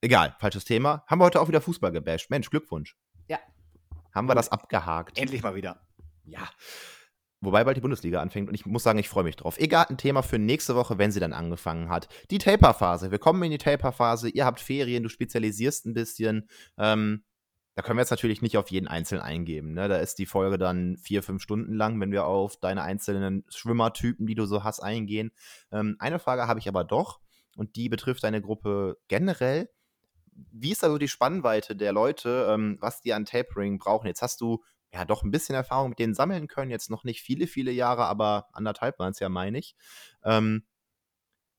[0.00, 1.04] egal, falsches Thema.
[1.06, 2.30] Haben wir heute auch wieder Fußball gebasht.
[2.30, 2.96] Mensch, Glückwunsch.
[3.28, 3.38] Ja.
[4.14, 5.18] Haben wir das abgehakt.
[5.18, 5.86] Endlich mal wieder.
[6.24, 6.48] Ja.
[7.40, 9.58] Wobei bald die Bundesliga anfängt und ich muss sagen, ich freue mich drauf.
[9.58, 12.08] Egal, ein Thema für nächste Woche, wenn sie dann angefangen hat.
[12.30, 13.10] Die Taper-Phase.
[13.10, 14.30] Wir kommen in die Taper-Phase.
[14.30, 16.48] Ihr habt Ferien, du spezialisierst ein bisschen.
[16.78, 17.24] Ähm,
[17.76, 19.74] da können wir jetzt natürlich nicht auf jeden Einzelnen eingeben.
[19.74, 19.86] Ne?
[19.86, 24.26] Da ist die Folge dann vier, fünf Stunden lang, wenn wir auf deine einzelnen Schwimmertypen,
[24.26, 25.30] die du so hast, eingehen.
[25.70, 27.20] Ähm, eine Frage habe ich aber doch
[27.54, 29.68] und die betrifft deine Gruppe generell.
[30.32, 34.06] Wie ist also die Spannweite der Leute, ähm, was die an Tapering brauchen?
[34.06, 36.70] Jetzt hast du ja doch ein bisschen Erfahrung mit denen sammeln können.
[36.70, 39.76] Jetzt noch nicht viele, viele Jahre, aber anderthalb waren es ja, meine ich.
[40.24, 40.64] Ähm,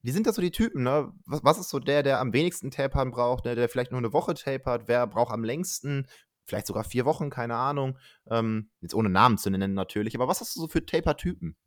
[0.07, 1.11] wie sind das so die Typen, ne?
[1.25, 3.55] Was, was, ist so der, der am wenigsten Tapern braucht, ne?
[3.55, 4.87] der vielleicht nur eine Woche tapert?
[4.87, 6.07] Wer braucht am längsten?
[6.45, 7.97] Vielleicht sogar vier Wochen, keine Ahnung.
[8.31, 10.15] Ähm, jetzt ohne Namen zu nennen natürlich.
[10.15, 11.57] Aber was hast du so für Taper-Typen?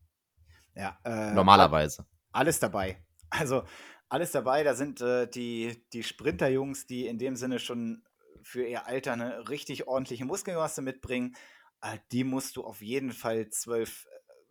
[0.74, 2.07] Ja, äh, Normalerweise.
[2.32, 3.05] Alles dabei.
[3.28, 3.62] Also
[4.09, 4.64] alles dabei.
[4.64, 8.05] Da sind äh, die, die Sprinter-Jungs, die in dem Sinne schon
[8.43, 11.36] für ihr Alter eine richtig ordentliche Muskelmasse mitbringen.
[11.82, 14.07] Äh, die musst du auf jeden Fall 12,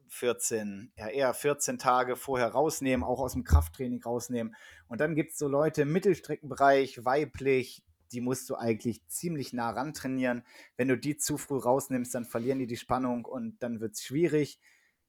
[0.09, 4.55] 14, äh, ja eher 14 Tage vorher rausnehmen, auch aus dem Krafttraining rausnehmen.
[4.87, 9.69] Und dann gibt es so Leute im Mittelstreckenbereich, weiblich, die musst du eigentlich ziemlich nah
[9.69, 10.43] ran trainieren.
[10.77, 14.03] Wenn du die zu früh rausnimmst, dann verlieren die die Spannung und dann wird es
[14.03, 14.59] schwierig.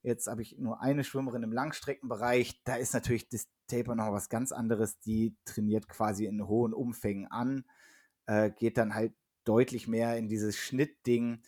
[0.02, 2.62] Jetzt habe ich nur eine Schwimmerin im Langstreckenbereich.
[2.64, 4.98] Da ist natürlich das Taper noch was ganz anderes.
[5.00, 7.64] Die trainiert quasi in hohen Umfängen an
[8.30, 9.12] äh, geht dann halt
[9.44, 11.42] deutlich mehr in dieses Schnittding.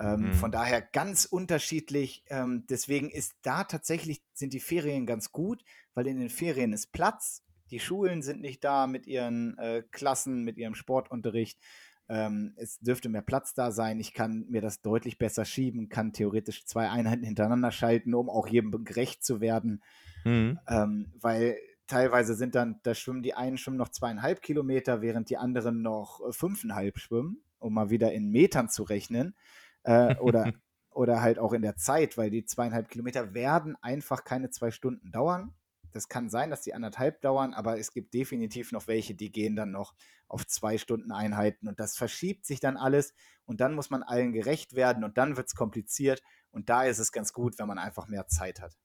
[0.00, 0.32] Ähm, mhm.
[0.32, 2.24] Von daher ganz unterschiedlich.
[2.28, 5.62] Ähm, deswegen ist da tatsächlich, sind die Ferien ganz gut,
[5.94, 7.44] weil in den Ferien ist Platz.
[7.70, 11.60] Die Schulen sind nicht da mit ihren äh, Klassen, mit ihrem Sportunterricht.
[12.08, 14.00] Ähm, es dürfte mehr Platz da sein.
[14.00, 18.48] Ich kann mir das deutlich besser schieben, kann theoretisch zwei Einheiten hintereinander schalten, um auch
[18.48, 19.82] jedem gerecht zu werden.
[20.24, 20.58] Mhm.
[20.66, 25.36] Ähm, weil teilweise sind dann, da schwimmen die einen schwimmen noch zweieinhalb Kilometer, während die
[25.36, 29.36] anderen noch äh, fünfeinhalb schwimmen, um mal wieder in Metern zu rechnen.
[29.82, 30.52] Äh, oder,
[30.90, 35.10] oder halt auch in der Zeit, weil die zweieinhalb Kilometer werden einfach keine zwei Stunden
[35.10, 35.54] dauern.
[35.92, 39.56] Das kann sein, dass die anderthalb dauern, aber es gibt definitiv noch welche, die gehen
[39.56, 39.94] dann noch
[40.28, 43.12] auf zwei Stunden Einheiten und das verschiebt sich dann alles
[43.44, 46.22] und dann muss man allen gerecht werden und dann wird es kompliziert
[46.52, 48.76] und da ist es ganz gut, wenn man einfach mehr Zeit hat.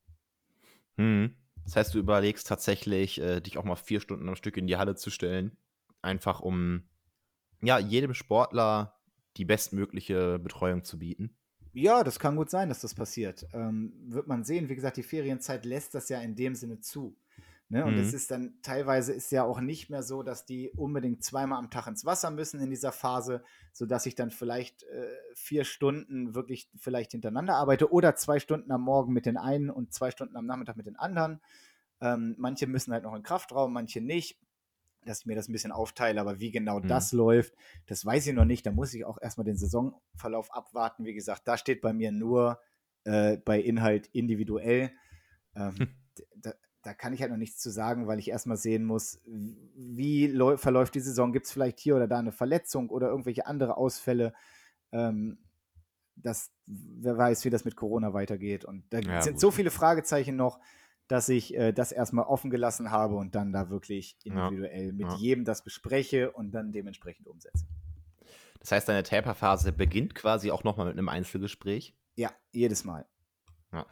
[0.98, 1.36] Hm.
[1.64, 4.78] Das heißt, du überlegst tatsächlich, äh, dich auch mal vier Stunden am Stück in die
[4.78, 5.58] Halle zu stellen,
[6.02, 6.88] einfach um
[7.62, 9.00] ja, jedem Sportler
[9.38, 11.36] die bestmögliche Betreuung zu bieten.
[11.74, 13.46] Ja, das kann gut sein, dass das passiert.
[13.54, 14.70] Ähm, wird man sehen.
[14.70, 17.18] Wie gesagt, die Ferienzeit lässt das ja in dem Sinne zu.
[17.68, 17.84] Ne?
[17.84, 18.16] Und es mhm.
[18.16, 21.88] ist dann teilweise ist ja auch nicht mehr so, dass die unbedingt zweimal am Tag
[21.88, 27.12] ins Wasser müssen in dieser Phase, sodass ich dann vielleicht äh, vier Stunden wirklich vielleicht
[27.14, 30.78] hintereinander arbeite oder zwei Stunden am Morgen mit den einen und zwei Stunden am Nachmittag
[30.78, 31.42] mit den anderen.
[32.02, 34.40] Ähm, manche müssen halt noch in den Kraftraum, manche nicht.
[35.06, 36.20] Dass ich mir das ein bisschen aufteile.
[36.20, 36.88] Aber wie genau mhm.
[36.88, 37.54] das läuft,
[37.86, 38.66] das weiß ich noch nicht.
[38.66, 41.06] Da muss ich auch erstmal den Saisonverlauf abwarten.
[41.06, 42.60] Wie gesagt, da steht bei mir nur
[43.06, 44.92] äh, bei Inhalt individuell.
[45.56, 45.88] Ähm, hm.
[46.36, 50.36] da, da, kann ich halt noch nichts zu sagen, weil ich erstmal sehen muss, wie
[50.58, 51.32] verläuft die Saison.
[51.32, 54.34] Gibt es vielleicht hier oder da eine Verletzung oder irgendwelche andere Ausfälle?
[54.92, 55.38] Ähm,
[56.16, 58.66] das, wer weiß, wie das mit Corona weitergeht.
[58.66, 59.42] Und da ja, sind gut.
[59.42, 60.60] so viele Fragezeichen noch
[61.08, 64.94] dass ich äh, das erstmal offen gelassen habe und dann da wirklich individuell ja.
[64.94, 65.16] mit ja.
[65.16, 67.66] jedem das bespreche und dann dementsprechend umsetze.
[68.60, 71.96] Das heißt, deine Taper-Phase beginnt quasi auch nochmal mit einem Einzelgespräch?
[72.16, 73.06] Ja, jedes Mal.
[73.72, 73.86] Ja.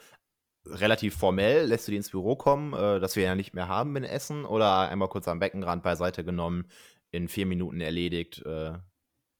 [0.65, 3.95] Relativ formell lässt du die ins Büro kommen, äh, das wir ja nicht mehr haben
[3.95, 6.67] in Essen oder einmal kurz am Beckenrand beiseite genommen,
[7.11, 8.41] in vier Minuten erledigt.
[8.45, 8.79] Äh,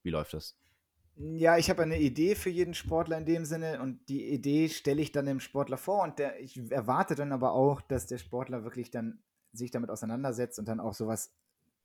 [0.03, 0.55] wie läuft das?
[1.15, 5.01] Ja, ich habe eine Idee für jeden Sportler in dem Sinne und die Idee stelle
[5.01, 8.63] ich dann dem Sportler vor und der, ich erwarte dann aber auch, dass der Sportler
[8.63, 11.35] wirklich dann sich damit auseinandersetzt und dann auch sowas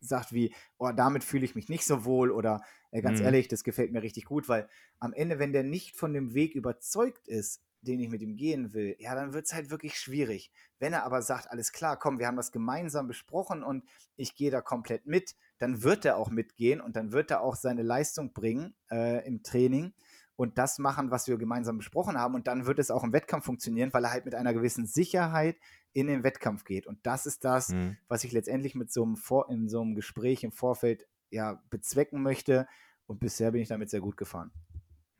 [0.00, 3.26] sagt wie, oh, damit fühle ich mich nicht so wohl oder äh, ganz mhm.
[3.26, 4.68] ehrlich, das gefällt mir richtig gut, weil
[4.98, 8.72] am Ende, wenn der nicht von dem Weg überzeugt ist, den ich mit ihm gehen
[8.72, 10.52] will, ja, dann wird es halt wirklich schwierig.
[10.78, 13.84] Wenn er aber sagt, alles klar, komm, wir haben das gemeinsam besprochen und
[14.16, 17.56] ich gehe da komplett mit, dann wird er auch mitgehen und dann wird er auch
[17.56, 19.92] seine Leistung bringen äh, im Training
[20.38, 22.36] und das machen, was wir gemeinsam besprochen haben.
[22.36, 25.56] Und dann wird es auch im Wettkampf funktionieren, weil er halt mit einer gewissen Sicherheit
[25.92, 26.86] in den Wettkampf geht.
[26.86, 27.96] Und das ist das, mhm.
[28.06, 32.22] was ich letztendlich mit so einem Vor in so einem Gespräch im Vorfeld ja bezwecken
[32.22, 32.68] möchte.
[33.06, 34.52] Und bisher bin ich damit sehr gut gefahren.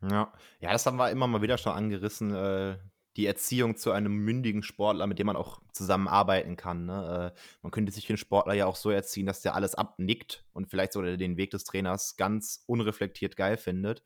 [0.03, 2.33] Ja, ja, das haben wir immer mal wieder schon angerissen.
[2.33, 2.79] Äh,
[3.19, 6.87] die Erziehung zu einem mündigen Sportler, mit dem man auch zusammenarbeiten kann.
[6.87, 7.33] Ne?
[7.35, 10.71] Äh, man könnte sich den Sportler ja auch so erziehen, dass der alles abnickt und
[10.71, 14.05] vielleicht sogar den Weg des Trainers ganz unreflektiert geil findet.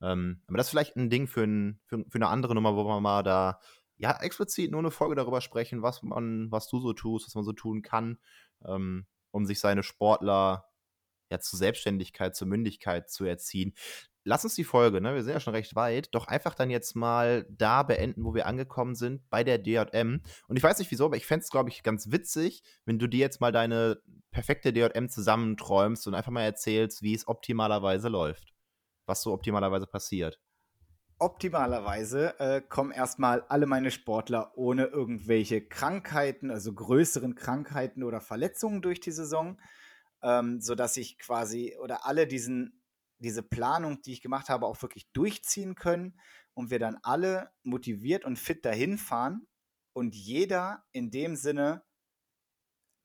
[0.00, 2.86] Ähm, aber das ist vielleicht ein Ding für, ein, für, für eine andere Nummer, wo
[2.86, 3.60] wir mal da
[3.98, 7.44] ja explizit nur eine Folge darüber sprechen, was man, was du so tust, was man
[7.44, 8.18] so tun kann,
[8.64, 10.70] ähm, um sich seine Sportler
[11.30, 13.74] ja zur Selbstständigkeit, zur Mündigkeit zu erziehen
[14.24, 16.96] lass uns die Folge, ne, wir sind ja schon recht weit, doch einfach dann jetzt
[16.96, 20.22] mal da beenden, wo wir angekommen sind, bei der DJM.
[20.48, 23.06] Und ich weiß nicht wieso, aber ich fände es, glaube ich, ganz witzig, wenn du
[23.06, 24.00] dir jetzt mal deine
[24.30, 28.54] perfekte DJM zusammenträumst und einfach mal erzählst, wie es optimalerweise läuft.
[29.06, 30.40] Was so optimalerweise passiert.
[31.18, 38.82] Optimalerweise äh, kommen erstmal alle meine Sportler ohne irgendwelche Krankheiten, also größeren Krankheiten oder Verletzungen
[38.82, 39.60] durch die Saison,
[40.22, 42.83] ähm, sodass ich quasi oder alle diesen
[43.24, 46.18] diese Planung, die ich gemacht habe, auch wirklich durchziehen können
[46.54, 49.46] und wir dann alle motiviert und fit dahin fahren
[49.92, 51.82] und jeder in dem Sinne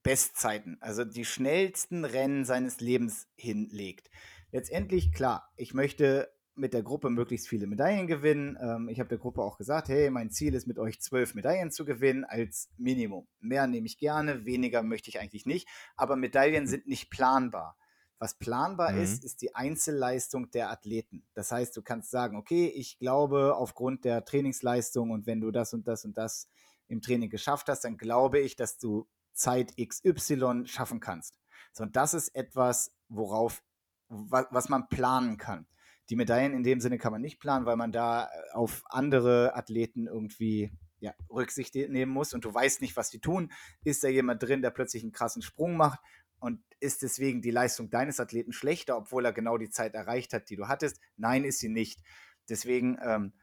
[0.03, 4.09] Bestzeiten, also die schnellsten Rennen seines Lebens hinlegt.
[4.51, 8.57] Letztendlich, klar, ich möchte mit der Gruppe möglichst viele Medaillen gewinnen.
[8.61, 11.72] Ähm, ich habe der Gruppe auch gesagt, hey, mein Ziel ist mit euch zwölf Medaillen
[11.72, 13.28] zu gewinnen als Minimum.
[13.39, 17.78] Mehr nehme ich gerne, weniger möchte ich eigentlich nicht, aber Medaillen sind nicht planbar.
[18.20, 19.01] Was planbar mhm.
[19.01, 21.26] ist, ist die Einzelleistung der Athleten.
[21.34, 25.74] Das heißt, du kannst sagen, okay, ich glaube aufgrund der Trainingsleistung und wenn du das
[25.74, 26.49] und das und das
[26.88, 31.39] im Training geschafft hast, dann glaube ich, dass du Zeit XY schaffen kannst.
[31.72, 33.63] So, und das ist etwas, worauf,
[34.09, 35.65] was, was man planen kann.
[36.09, 39.55] Die Medaillen in dem Sinne kann man nicht planen, weil man da äh, auf andere
[39.55, 43.51] Athleten irgendwie ja, Rücksicht nehmen muss und du weißt nicht, was die tun.
[43.84, 45.99] Ist da jemand drin, der plötzlich einen krassen Sprung macht
[46.39, 50.49] und ist deswegen die Leistung deines Athleten schlechter, obwohl er genau die Zeit erreicht hat,
[50.49, 50.99] die du hattest?
[51.17, 52.01] Nein, ist sie nicht.
[52.47, 53.33] Deswegen, ähm,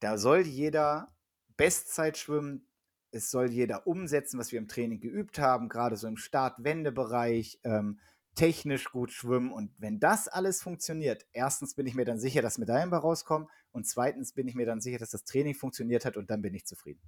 [0.00, 1.14] da soll jeder
[1.56, 2.66] Bestzeit schwimmen.
[3.10, 8.00] Es soll jeder umsetzen, was wir im Training geübt haben, gerade so im Start-Wende-Bereich, ähm,
[8.34, 9.52] technisch gut schwimmen.
[9.52, 13.48] Und wenn das alles funktioniert, erstens bin ich mir dann sicher, dass Medaillen bei rauskommen
[13.72, 16.54] und zweitens bin ich mir dann sicher, dass das Training funktioniert hat und dann bin
[16.54, 17.02] ich zufrieden.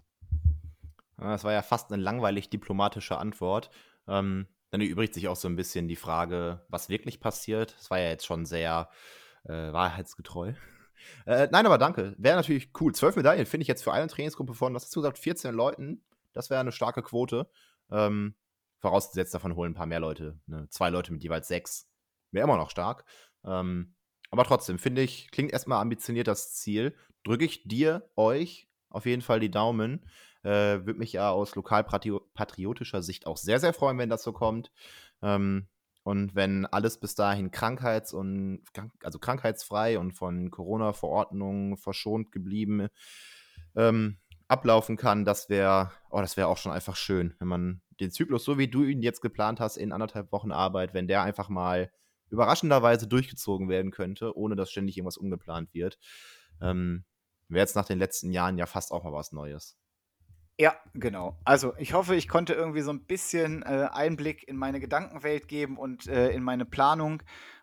[1.16, 3.70] Das war ja fast eine langweilig diplomatische Antwort.
[4.08, 7.76] Ähm, dann erübrigt sich auch so ein bisschen die Frage, was wirklich passiert.
[7.78, 8.88] Es war ja jetzt schon sehr
[9.44, 10.54] äh, wahrheitsgetreu.
[11.26, 12.14] Äh, nein, aber danke.
[12.16, 12.94] Wäre natürlich cool.
[12.94, 16.04] Zwölf Medaillen finde ich jetzt für eine Trainingsgruppe von, was hast du gesagt, 14 Leuten.
[16.32, 17.50] Das wäre eine starke Quote.
[17.90, 18.36] Ähm,
[18.78, 20.38] vorausgesetzt, davon holen ein paar mehr Leute.
[20.46, 20.68] Ne?
[20.70, 21.90] Zwei Leute mit jeweils sechs.
[22.30, 23.04] Wäre immer noch stark.
[23.44, 23.96] Ähm,
[24.30, 26.94] aber trotzdem, finde ich, klingt erstmal ambitioniert das Ziel.
[27.24, 30.06] Drücke ich dir, euch auf jeden Fall die Daumen.
[30.42, 34.70] Äh, Würde mich ja aus lokalpatriotischer Sicht auch sehr, sehr freuen, wenn das so kommt.
[35.22, 35.68] Ähm,
[36.04, 38.62] und wenn alles bis dahin krankheits- und
[39.02, 42.88] also krankheitsfrei und von Corona-Verordnungen verschont geblieben
[43.76, 44.18] ähm,
[44.48, 48.44] ablaufen kann, das wäre, oh, das wäre auch schon einfach schön, wenn man den Zyklus,
[48.44, 51.90] so wie du ihn jetzt geplant hast, in anderthalb Wochen Arbeit, wenn der einfach mal
[52.30, 55.98] überraschenderweise durchgezogen werden könnte, ohne dass ständig irgendwas umgeplant wird.
[56.60, 57.04] Ähm,
[57.48, 59.76] wäre jetzt nach den letzten Jahren ja fast auch mal was Neues.
[60.58, 61.36] Ja, genau.
[61.44, 65.76] Also ich hoffe, ich konnte irgendwie so ein bisschen äh, Einblick in meine Gedankenwelt geben
[65.76, 67.22] und äh, in meine Planung.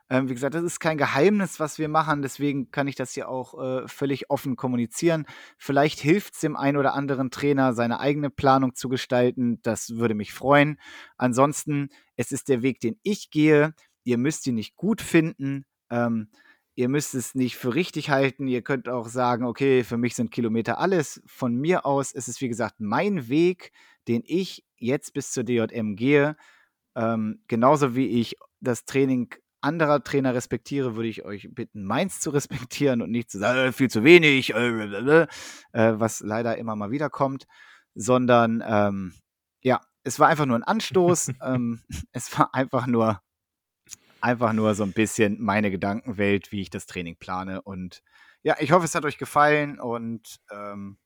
[0.09, 3.29] Ähm, wie gesagt, das ist kein Geheimnis, was wir machen, deswegen kann ich das hier
[3.29, 5.27] auch äh, völlig offen kommunizieren.
[5.57, 9.61] Vielleicht hilft es dem einen oder anderen Trainer, seine eigene Planung zu gestalten.
[9.61, 10.79] Das würde mich freuen.
[11.17, 13.75] Ansonsten, es ist der Weg, den ich gehe.
[14.03, 15.65] Ihr müsst ihn nicht gut finden.
[15.91, 16.29] Ähm,
[16.79, 18.47] ihr müsst es nicht für richtig halten.
[18.47, 21.21] Ihr könnt auch sagen, okay, für mich sind Kilometer alles.
[21.25, 23.73] Von mir aus ist es, wie gesagt, mein Weg,
[24.07, 26.37] den ich jetzt bis zur DJM gehe.
[26.95, 32.29] Ähm, genauso wie ich das Training anderer Trainer respektiere, würde ich euch bitten, meins zu
[32.69, 35.27] respektieren und nicht zu sagen, äh, viel zu wenig, äh,
[35.73, 37.45] äh, was leider immer mal wieder kommt,
[37.93, 39.11] sondern ähm,
[39.61, 41.33] ja, es war einfach nur ein Anstoß.
[41.43, 41.81] ähm,
[42.13, 43.19] es war einfach nur,
[44.21, 47.61] einfach nur so ein bisschen meine Gedankenwelt, wie ich das Training plane.
[47.61, 48.03] Und
[48.43, 50.97] ja, ich hoffe, es hat euch gefallen und ähm,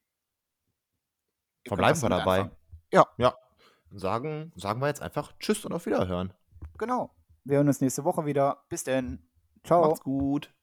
[1.67, 2.41] verbleiben wir dabei.
[2.41, 2.57] Anfangen.
[2.91, 3.07] Ja.
[3.17, 3.35] Ja.
[3.91, 6.33] Sagen, sagen wir jetzt einfach Tschüss und auf Wiederhören.
[6.77, 7.15] Genau.
[7.43, 8.63] Wir hören uns nächste Woche wieder.
[8.69, 9.29] Bis denn.
[9.63, 9.87] Ciao.
[9.87, 10.53] Macht's gut.